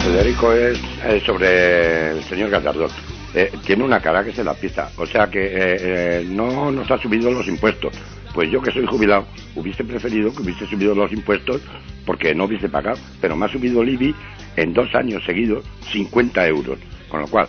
Federico 0.00 0.52
es 0.52 0.78
sobre 1.24 1.89
señor 2.30 2.48
Gallardón. 2.48 2.90
Eh, 3.34 3.50
tiene 3.66 3.84
una 3.84 4.00
cara 4.00 4.24
que 4.24 4.32
se 4.32 4.42
la 4.42 4.54
pisa. 4.54 4.90
O 4.96 5.04
sea 5.04 5.28
que 5.28 5.44
eh, 5.44 5.76
eh, 5.80 6.26
no 6.26 6.70
nos 6.70 6.90
ha 6.90 6.96
subido 6.98 7.30
los 7.30 7.46
impuestos. 7.46 7.92
Pues 8.32 8.50
yo 8.50 8.62
que 8.62 8.70
soy 8.70 8.86
jubilado, 8.86 9.26
hubiese 9.56 9.84
preferido 9.84 10.32
que 10.32 10.42
hubiese 10.42 10.66
subido 10.66 10.94
los 10.94 11.12
impuestos 11.12 11.60
porque 12.06 12.34
no 12.34 12.44
hubiese 12.44 12.68
pagado. 12.68 12.98
Pero 13.20 13.36
me 13.36 13.46
ha 13.46 13.48
subido 13.48 13.82
el 13.82 13.90
IBI 13.90 14.14
en 14.56 14.72
dos 14.72 14.94
años 14.94 15.22
seguidos 15.24 15.64
50 15.92 16.46
euros. 16.46 16.78
Con 17.08 17.20
lo 17.20 17.26
cual, 17.26 17.48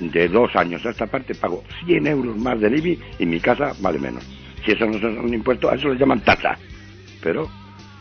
de 0.00 0.28
dos 0.28 0.54
años 0.54 0.86
a 0.86 0.90
esta 0.90 1.06
parte 1.06 1.34
pago 1.34 1.64
100 1.86 2.06
euros 2.06 2.36
más 2.36 2.60
del 2.60 2.78
IBI 2.78 2.98
y 3.18 3.26
mi 3.26 3.40
casa 3.40 3.72
vale 3.80 3.98
menos. 3.98 4.24
Si 4.64 4.70
eso 4.70 4.86
no 4.86 4.96
es 4.96 5.02
un 5.02 5.34
impuesto, 5.34 5.68
a 5.68 5.74
eso 5.74 5.88
le 5.88 5.98
llaman 5.98 6.20
tasa. 6.20 6.56
Pero, 7.20 7.50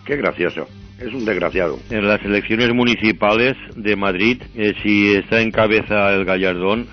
qué 0.06 0.16
gracioso. 0.16 0.68
Es 1.02 1.12
un 1.16 1.26
desgraciado. 1.26 1.80
En 1.90 2.08
las 2.08 2.24
elecciones 2.24 2.72
municipales 2.76 3.56
de 3.76 3.96
Madrid, 3.96 4.40
eh, 4.56 4.74
si 4.84 5.16
está 5.16 5.42
en 5.42 5.50
cabeza 5.50 6.14
el 6.14 6.26
Gallardón, 6.26 6.88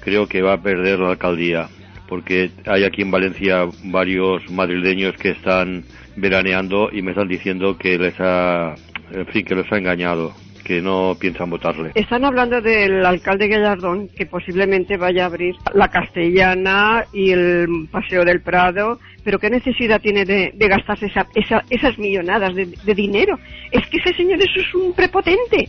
creo 0.00 0.26
que 0.26 0.40
va 0.40 0.54
a 0.54 0.62
perder 0.62 0.98
la 1.00 1.10
alcaldía, 1.10 1.68
porque 2.08 2.50
hay 2.64 2.84
aquí 2.84 3.02
en 3.02 3.10
Valencia 3.10 3.66
varios 3.84 4.50
madrileños 4.50 5.14
que 5.16 5.30
están 5.30 5.84
veraneando 6.16 6.88
y 6.90 7.02
me 7.02 7.10
están 7.10 7.28
diciendo 7.28 7.76
que 7.76 7.98
les 7.98 8.14
ha, 8.20 8.74
en 9.12 9.26
fin, 9.26 9.44
que 9.44 9.54
les 9.54 9.70
ha 9.70 9.76
engañado, 9.76 10.32
que 10.64 10.80
no 10.80 11.16
piensan 11.18 11.50
votarle. 11.50 11.90
Están 11.94 12.24
hablando 12.24 12.60
del 12.60 13.04
alcalde 13.04 13.48
Gallardón, 13.48 14.08
que 14.16 14.26
posiblemente 14.26 14.96
vaya 14.96 15.24
a 15.24 15.26
abrir 15.26 15.54
la 15.74 15.88
Castellana 15.88 17.04
y 17.12 17.30
el 17.30 17.88
Paseo 17.90 18.24
del 18.24 18.40
Prado, 18.42 18.98
pero 19.24 19.38
¿qué 19.38 19.50
necesidad 19.50 20.00
tiene 20.00 20.24
de, 20.24 20.52
de 20.54 20.68
gastarse 20.68 21.06
esa- 21.06 21.26
esa- 21.34 21.64
esas 21.70 21.98
millonadas 21.98 22.54
de, 22.54 22.66
de 22.66 22.94
dinero? 22.94 23.38
Es 23.70 23.86
que 23.88 23.98
ese 23.98 24.14
señor 24.14 24.40
eso 24.40 24.60
es 24.60 24.74
un 24.74 24.92
prepotente. 24.94 25.68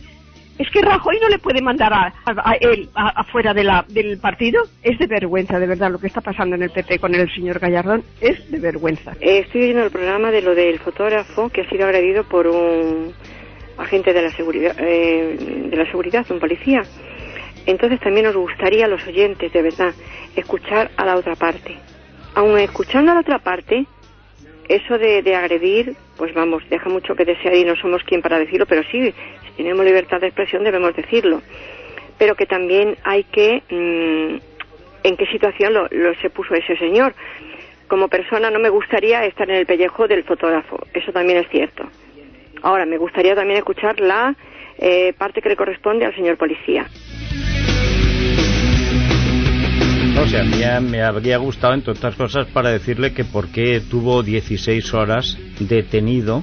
Es 0.56 0.70
que 0.70 0.82
Rajoy 0.82 1.18
no 1.20 1.28
le 1.28 1.40
puede 1.40 1.60
mandar 1.60 1.92
a, 1.92 2.06
a- 2.26 2.50
a 2.50 2.54
él 2.60 2.88
afuera 2.94 3.52
de 3.52 3.64
la, 3.64 3.84
del 3.88 4.18
partido. 4.18 4.62
Es 4.84 4.96
de 5.00 5.08
vergüenza, 5.08 5.58
de 5.58 5.66
verdad, 5.66 5.90
lo 5.90 5.98
que 5.98 6.06
está 6.06 6.20
pasando 6.20 6.54
en 6.54 6.62
el 6.62 6.70
PP 6.70 7.00
con 7.00 7.12
el 7.14 7.28
señor 7.34 7.58
Gallardón 7.58 8.04
es 8.20 8.48
de 8.52 8.60
vergüenza. 8.60 9.12
Eh, 9.20 9.40
estoy 9.40 9.62
oyendo 9.64 9.82
el 9.84 9.90
programa 9.90 10.30
de 10.30 10.42
lo 10.42 10.54
del 10.54 10.78
fotógrafo 10.78 11.48
que 11.48 11.62
ha 11.62 11.68
sido 11.68 11.86
agredido 11.86 12.22
por 12.22 12.46
un 12.46 13.12
agente 13.78 14.12
de 14.12 14.22
la 14.22 14.30
seguridad, 14.32 14.76
eh, 14.78 15.36
de 15.70 15.76
la 15.76 15.86
seguridad, 15.86 16.26
un 16.30 16.40
policía. 16.40 16.82
Entonces 17.66 18.00
también 18.00 18.26
nos 18.26 18.36
gustaría 18.36 18.84
a 18.84 18.88
los 18.88 19.06
oyentes, 19.06 19.52
de 19.52 19.62
verdad, 19.62 19.94
escuchar 20.36 20.90
a 20.96 21.04
la 21.04 21.16
otra 21.16 21.34
parte. 21.34 21.76
Aun 22.34 22.58
escuchando 22.58 23.12
a 23.12 23.14
la 23.14 23.20
otra 23.20 23.38
parte, 23.38 23.86
eso 24.68 24.98
de, 24.98 25.22
de 25.22 25.34
agredir, 25.34 25.96
pues 26.16 26.34
vamos, 26.34 26.62
deja 26.68 26.88
mucho 26.88 27.14
que 27.14 27.24
desear 27.24 27.54
y 27.54 27.64
no 27.64 27.76
somos 27.76 28.02
quien 28.04 28.22
para 28.22 28.38
decirlo, 28.38 28.66
pero 28.66 28.82
sí, 28.90 29.12
si 29.12 29.50
tenemos 29.56 29.84
libertad 29.84 30.20
de 30.20 30.28
expresión 30.28 30.64
debemos 30.64 30.94
decirlo. 30.94 31.42
Pero 32.18 32.34
que 32.34 32.46
también 32.46 32.96
hay 33.02 33.24
que, 33.24 33.62
mm, 33.70 35.06
en 35.06 35.16
qué 35.16 35.26
situación 35.26 35.74
lo, 35.74 35.88
lo 35.90 36.14
se 36.16 36.30
puso 36.30 36.54
ese 36.54 36.76
señor. 36.76 37.14
Como 37.88 38.08
persona 38.08 38.50
no 38.50 38.58
me 38.58 38.68
gustaría 38.68 39.24
estar 39.24 39.48
en 39.48 39.56
el 39.56 39.66
pellejo 39.66 40.06
del 40.08 40.24
fotógrafo, 40.24 40.78
eso 40.92 41.12
también 41.12 41.38
es 41.38 41.48
cierto. 41.48 41.88
Ahora, 42.64 42.86
me 42.86 42.96
gustaría 42.96 43.34
también 43.34 43.58
escuchar 43.58 44.00
la 44.00 44.34
eh, 44.78 45.12
parte 45.18 45.42
que 45.42 45.50
le 45.50 45.56
corresponde 45.56 46.06
al 46.06 46.14
señor 46.14 46.38
policía. 46.38 46.86
O 50.18 50.26
sea, 50.26 50.44
me, 50.44 50.80
me 50.88 51.02
habría 51.02 51.36
gustado, 51.36 51.74
entre 51.74 51.92
otras 51.92 52.14
cosas, 52.16 52.46
para 52.54 52.70
decirle 52.70 53.12
que 53.12 53.24
por 53.24 53.52
qué 53.52 53.82
tuvo 53.90 54.22
16 54.22 54.94
horas 54.94 55.36
detenido 55.60 56.42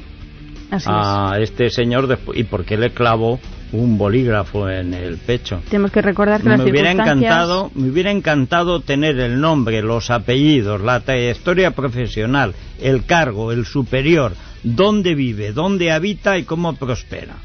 Así 0.70 0.88
a 0.92 1.38
este 1.40 1.72
señor 1.72 2.08
y 2.36 2.44
por 2.44 2.66
qué 2.66 2.78
le 2.78 2.92
clavó 2.92 3.40
un 3.74 3.98
bolígrafo 3.98 4.70
en 4.70 4.94
el 4.94 5.18
pecho. 5.18 5.62
Tenemos 5.70 5.92
que 5.92 6.02
recordar 6.02 6.42
que 6.42 6.50
las 6.50 6.60
Me 6.60 6.72
hubiera 6.72 6.90
circunstancias... 6.90 7.32
encantado, 7.32 7.72
me 7.76 7.90
hubiera 7.90 8.12
encantado 8.12 8.80
tener 8.82 9.20
el 9.20 9.40
nombre, 9.40 9.82
los 9.82 10.10
apellidos, 10.10 10.82
la 10.82 11.00
trayectoria 11.00 11.72
profesional, 11.72 12.54
el 12.82 13.06
cargo, 13.06 13.52
el 13.52 13.66
superior, 13.66 14.34
dónde 14.64 15.16
vive, 15.16 15.54
dónde 15.54 15.92
habita 15.92 16.38
y 16.38 16.44
cómo 16.44 16.76
prospera. 16.76 17.36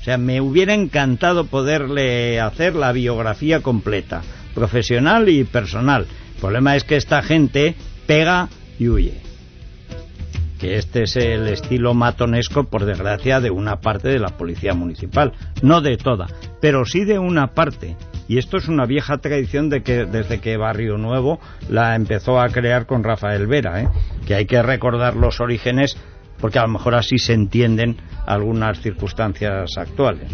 O 0.00 0.04
sea, 0.04 0.16
me 0.16 0.40
hubiera 0.40 0.74
encantado 0.74 1.44
poderle 1.46 2.40
hacer 2.40 2.74
la 2.74 2.92
biografía 2.92 3.60
completa, 3.60 4.22
profesional 4.54 5.28
y 5.28 5.44
personal. 5.44 6.06
El 6.34 6.40
problema 6.40 6.76
es 6.76 6.84
que 6.84 6.96
esta 6.96 7.22
gente 7.22 7.74
pega 8.06 8.48
y 8.78 8.88
huye. 8.88 9.29
Que 10.60 10.76
este 10.76 11.04
es 11.04 11.16
el 11.16 11.48
estilo 11.48 11.94
matonesco, 11.94 12.64
por 12.64 12.84
desgracia, 12.84 13.40
de 13.40 13.50
una 13.50 13.80
parte 13.80 14.08
de 14.08 14.18
la 14.18 14.36
policía 14.36 14.74
municipal. 14.74 15.32
No 15.62 15.80
de 15.80 15.96
toda, 15.96 16.26
pero 16.60 16.84
sí 16.84 17.04
de 17.04 17.18
una 17.18 17.54
parte. 17.54 17.96
Y 18.28 18.38
esto 18.38 18.58
es 18.58 18.68
una 18.68 18.84
vieja 18.84 19.18
tradición 19.18 19.70
de 19.70 19.82
que 19.82 20.04
desde 20.04 20.40
que 20.40 20.56
Barrio 20.56 20.98
Nuevo 20.98 21.40
la 21.68 21.96
empezó 21.96 22.38
a 22.38 22.48
crear 22.50 22.86
con 22.86 23.02
Rafael 23.02 23.46
Vera, 23.46 23.80
¿eh? 23.80 23.88
que 24.26 24.34
hay 24.34 24.46
que 24.46 24.62
recordar 24.62 25.16
los 25.16 25.40
orígenes 25.40 25.96
porque 26.40 26.58
a 26.58 26.62
lo 26.62 26.68
mejor 26.68 26.94
así 26.94 27.18
se 27.18 27.34
entienden 27.34 27.96
algunas 28.26 28.80
circunstancias 28.80 29.76
actuales. 29.76 30.30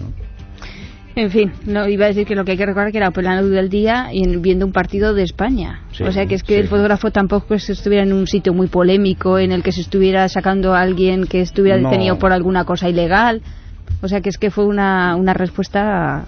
En 1.16 1.30
fin, 1.30 1.50
no 1.66 1.88
iba 1.88 2.04
a 2.04 2.08
decir 2.08 2.26
que 2.26 2.34
lo 2.34 2.44
que 2.44 2.52
hay 2.52 2.58
que 2.58 2.66
recordar 2.66 2.92
que 2.92 2.98
era 2.98 3.10
la 3.10 3.40
luz 3.40 3.50
del 3.50 3.70
día 3.70 4.10
y 4.12 4.22
en- 4.22 4.42
viendo 4.42 4.66
un 4.66 4.72
partido 4.72 5.14
de 5.14 5.22
España. 5.22 5.80
Sí, 5.92 6.02
o 6.04 6.12
sea 6.12 6.26
que 6.26 6.34
es 6.34 6.42
que 6.42 6.54
sí. 6.54 6.60
el 6.60 6.68
fotógrafo 6.68 7.10
tampoco 7.10 7.54
es 7.54 7.64
que 7.66 7.72
estuviera 7.72 8.04
en 8.04 8.12
un 8.12 8.26
sitio 8.26 8.52
muy 8.52 8.66
polémico 8.68 9.38
en 9.38 9.50
el 9.50 9.62
que 9.62 9.72
se 9.72 9.80
estuviera 9.80 10.28
sacando 10.28 10.74
a 10.74 10.80
alguien 10.82 11.24
que 11.26 11.40
estuviera 11.40 11.78
No. 11.78 11.88
detenido 11.88 12.18
por 12.18 12.32
alguna 12.32 12.64
cosa 12.66 12.88
ilegal. 12.90 13.40
O 14.02 14.08
sea 14.08 14.20
que 14.20 14.28
es 14.28 14.36
que 14.36 14.50
fue 14.50 14.66
una, 14.66 15.16
una 15.16 15.32
respuesta. 15.32 16.26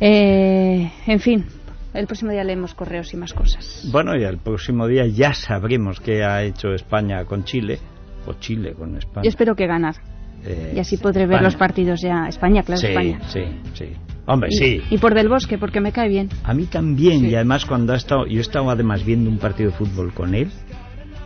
eh, 0.00 0.90
en 1.06 1.20
fin, 1.20 1.44
el 1.92 2.06
próximo 2.06 2.32
día 2.32 2.42
leemos 2.42 2.74
correos 2.74 3.12
y 3.12 3.16
más 3.18 3.32
cosas. 3.34 3.86
Bueno, 3.92 4.16
y 4.16 4.24
el 4.24 4.38
próximo 4.38 4.86
día 4.88 5.06
ya 5.06 5.34
sabremos 5.34 6.00
qué 6.00 6.24
ha 6.24 6.42
hecho 6.42 6.72
España 6.74 7.24
con 7.26 7.44
Chile, 7.44 7.78
o 8.26 8.32
Chile 8.40 8.72
con 8.72 8.96
España. 8.96 9.24
Yo 9.24 9.28
espero 9.28 9.54
que 9.54 9.66
ganar. 9.66 9.96
Eh, 10.46 10.72
Y 10.76 10.78
así 10.78 10.96
podré 10.98 11.22
ver 11.22 11.36
España. 11.36 11.42
los 11.42 11.56
partidos 11.56 12.00
ya. 12.02 12.28
España, 12.28 12.62
claro, 12.62 12.80
sí, 12.80 12.86
España. 12.88 13.20
sí, 13.28 13.40
sí. 13.74 13.86
Hombre, 14.26 14.48
Y- 14.52 14.56
sí. 14.56 14.82
Y 14.90 14.98
por 14.98 15.14
Del 15.14 15.28
Bosque, 15.28 15.58
porque 15.58 15.80
me 15.80 15.92
cae 15.92 16.08
bien. 16.08 16.28
A 16.44 16.54
mí 16.54 16.64
también, 16.66 17.20
Sí. 17.20 17.28
y 17.28 17.34
además 17.34 17.64
cuando 17.66 17.92
ha 17.92 17.96
estado, 17.96 18.26
yo 18.26 18.38
he 18.38 18.40
estado 18.40 18.70
además 18.70 19.04
viendo 19.04 19.28
un 19.30 19.38
partido 19.38 19.70
de 19.70 19.76
fútbol 19.76 20.12
con 20.14 20.34
él, 20.34 20.50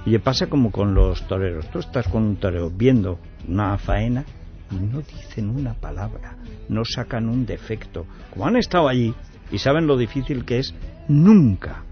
y 0.07 0.11
le 0.11 0.21
pasa 0.21 0.47
como 0.49 0.71
con 0.71 0.95
los 0.95 1.27
toreros. 1.29 1.69
Tú 1.71 1.81
estás 1.81 2.09
con 2.09 2.23
un 2.25 2.37
torero 2.37 2.71
viendo 2.71 3.19
una 3.47 3.77
faena 3.79 4.25
y 4.71 4.77
no 4.77 5.01
dicen 5.01 5.51
una 5.51 5.75
palabra, 5.75 6.37
no 6.69 6.85
sacan 6.85 7.29
un 7.29 7.45
defecto. 7.47 8.07
Como 8.33 8.47
han 8.47 8.57
estado 8.57 8.89
allí 8.89 9.13
y 9.53 9.59
saben 9.59 9.87
lo 9.87 9.97
difícil 9.97 10.45
que 10.45 10.59
es, 10.59 10.75
nunca 11.09 11.83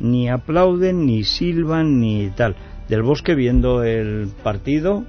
ni 0.00 0.28
aplauden, 0.28 1.06
ni 1.06 1.24
silban, 1.24 2.00
ni 2.00 2.28
tal. 2.30 2.54
Del 2.88 3.02
bosque 3.02 3.34
viendo 3.34 3.82
el 3.82 4.28
partido, 4.42 5.04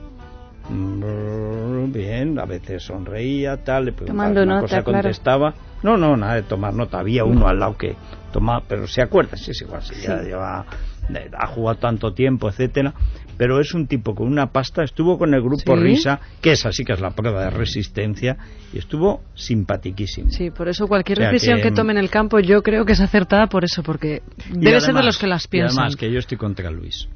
bien, 0.70 2.40
a 2.40 2.46
veces 2.46 2.84
sonreía, 2.84 3.58
tal, 3.64 3.86
le 3.86 3.92
preguntaba 3.94 4.30
Tomando 4.30 4.44
una 4.44 4.56
nota, 4.56 4.62
cosa, 4.68 4.84
claro. 4.84 5.02
contestaba. 5.04 5.54
No, 5.84 5.96
no, 5.98 6.18
nada 6.18 6.36
de 6.36 6.44
tomar 6.44 6.74
nota. 6.74 7.00
Había 7.00 7.24
uno 7.24 7.48
al 7.48 7.60
lado 7.60 7.78
que 7.78 7.96
tomaba, 8.34 8.64
pero 8.68 8.88
se 8.88 9.02
acuerda, 9.02 9.38
sí, 9.38 9.52
es 9.52 9.62
igual, 9.62 9.82
si 9.84 9.96
ya 10.02 10.20
Sí. 10.20 10.26
lleva, 10.28 10.66
eh, 11.14 11.30
ha 11.38 11.48
jugado 11.48 11.78
tanto 11.78 12.14
tiempo, 12.14 12.50
etcétera. 12.50 12.94
Pero 13.38 13.60
es 13.62 13.76
un 13.76 13.86
tipo 13.86 14.16
con 14.16 14.28
una 14.28 14.48
pasta, 14.52 14.84
estuvo 14.84 15.20
con 15.20 15.36
el 15.36 15.42
grupo 15.42 15.76
Sí. 15.78 15.84
Risa, 15.84 16.20
que 16.42 16.54
es 16.54 16.66
así 16.66 16.84
que 16.84 16.94
es 16.94 17.00
la 17.00 17.12
prueba 17.12 17.44
de 17.44 17.50
resistencia, 17.52 18.36
y 18.74 18.80
estuvo 18.80 19.22
simpatiquísimo. 19.36 20.32
Sí, 20.32 20.50
por 20.50 20.68
eso 20.68 20.88
cualquier 20.88 21.20
O 21.20 21.22
sea 21.22 21.32
decisión 21.32 21.58
que, 21.58 21.70
que, 21.70 21.72
tome 21.72 21.92
en 21.92 22.00
el 22.00 22.10
campo 22.10 22.40
yo 22.40 22.64
creo 22.64 22.84
que 22.84 22.94
es 22.94 23.00
acertada 23.00 23.46
por 23.46 23.64
eso, 23.64 23.84
porque 23.84 24.24
Y 24.52 24.58
debe 24.58 24.80
ser 24.80 24.94
de 24.94 25.00
además- 25.00 25.06
los 25.06 25.18
que 25.20 25.28
las 25.28 25.46
Y 25.46 25.50
piensan. 25.50 25.78
además 25.78 25.96
que 25.96 26.12
yo 26.12 26.18
estoy 26.18 26.38
contra 26.40 26.72
Luis. 26.72 27.08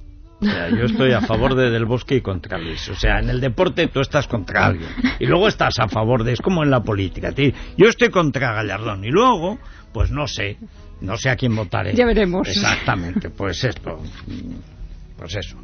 O 0.42 0.46
sea, 0.46 0.70
yo 0.70 0.86
estoy 0.86 1.12
a 1.12 1.22
favor 1.22 1.54
de 1.56 1.70
Del 1.70 1.86
Bosque 1.86 2.16
y 2.16 2.22
contra 2.22 2.58
Luis. 2.58 2.90
O 2.90 2.96
sea, 2.96 3.20
en 3.20 3.30
el 3.30 3.40
deporte 3.40 3.88
tú 3.88 4.00
estás 4.02 4.28
contra 4.28 4.66
alguien. 4.66 4.90
Y 5.20 5.26
luego 5.28 5.48
estás 5.48 5.76
a 5.80 5.88
favor 5.88 6.24
de... 6.24 6.34
Es 6.34 6.42
como 6.42 6.64
en 6.64 6.72
la 6.72 6.82
política. 6.84 7.32
ti- 7.32 7.54
Yo 7.78 7.88
estoy 7.88 8.10
contra 8.10 8.52
Gallardón. 8.54 9.06
Y 9.06 9.10
luego, 9.12 9.60
pues 9.94 10.10
no 10.12 10.28
sé. 10.28 10.58
No 11.00 11.16
sé 11.18 11.30
a 11.30 11.36
quién 11.36 11.56
votaré. 11.56 11.94
Ya 11.94 12.06
veremos. 12.06 12.48
Exactamente. 12.48 13.30
Pues 13.30 13.64
esto. 13.64 14.00
Pues 15.18 15.36
eso. 15.36 15.58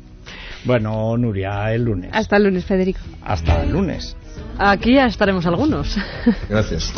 Bueno, 0.63 1.15
Nuria, 1.17 1.73
el 1.73 1.83
lunes. 1.83 2.11
Hasta 2.13 2.37
el 2.37 2.43
lunes, 2.43 2.65
Federico. 2.65 2.99
Hasta 3.23 3.63
el 3.63 3.71
lunes. 3.71 4.15
Aquí 4.59 4.93
ya 4.93 5.05
estaremos 5.05 5.45
algunos. 5.45 5.97
Gracias. 6.49 6.93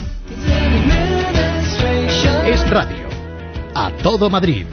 Es 2.45 2.69
radio. 2.69 3.07
A 3.75 3.91
todo 4.01 4.29
Madrid. 4.29 4.65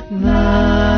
at 0.00 0.10
night. 0.10 0.89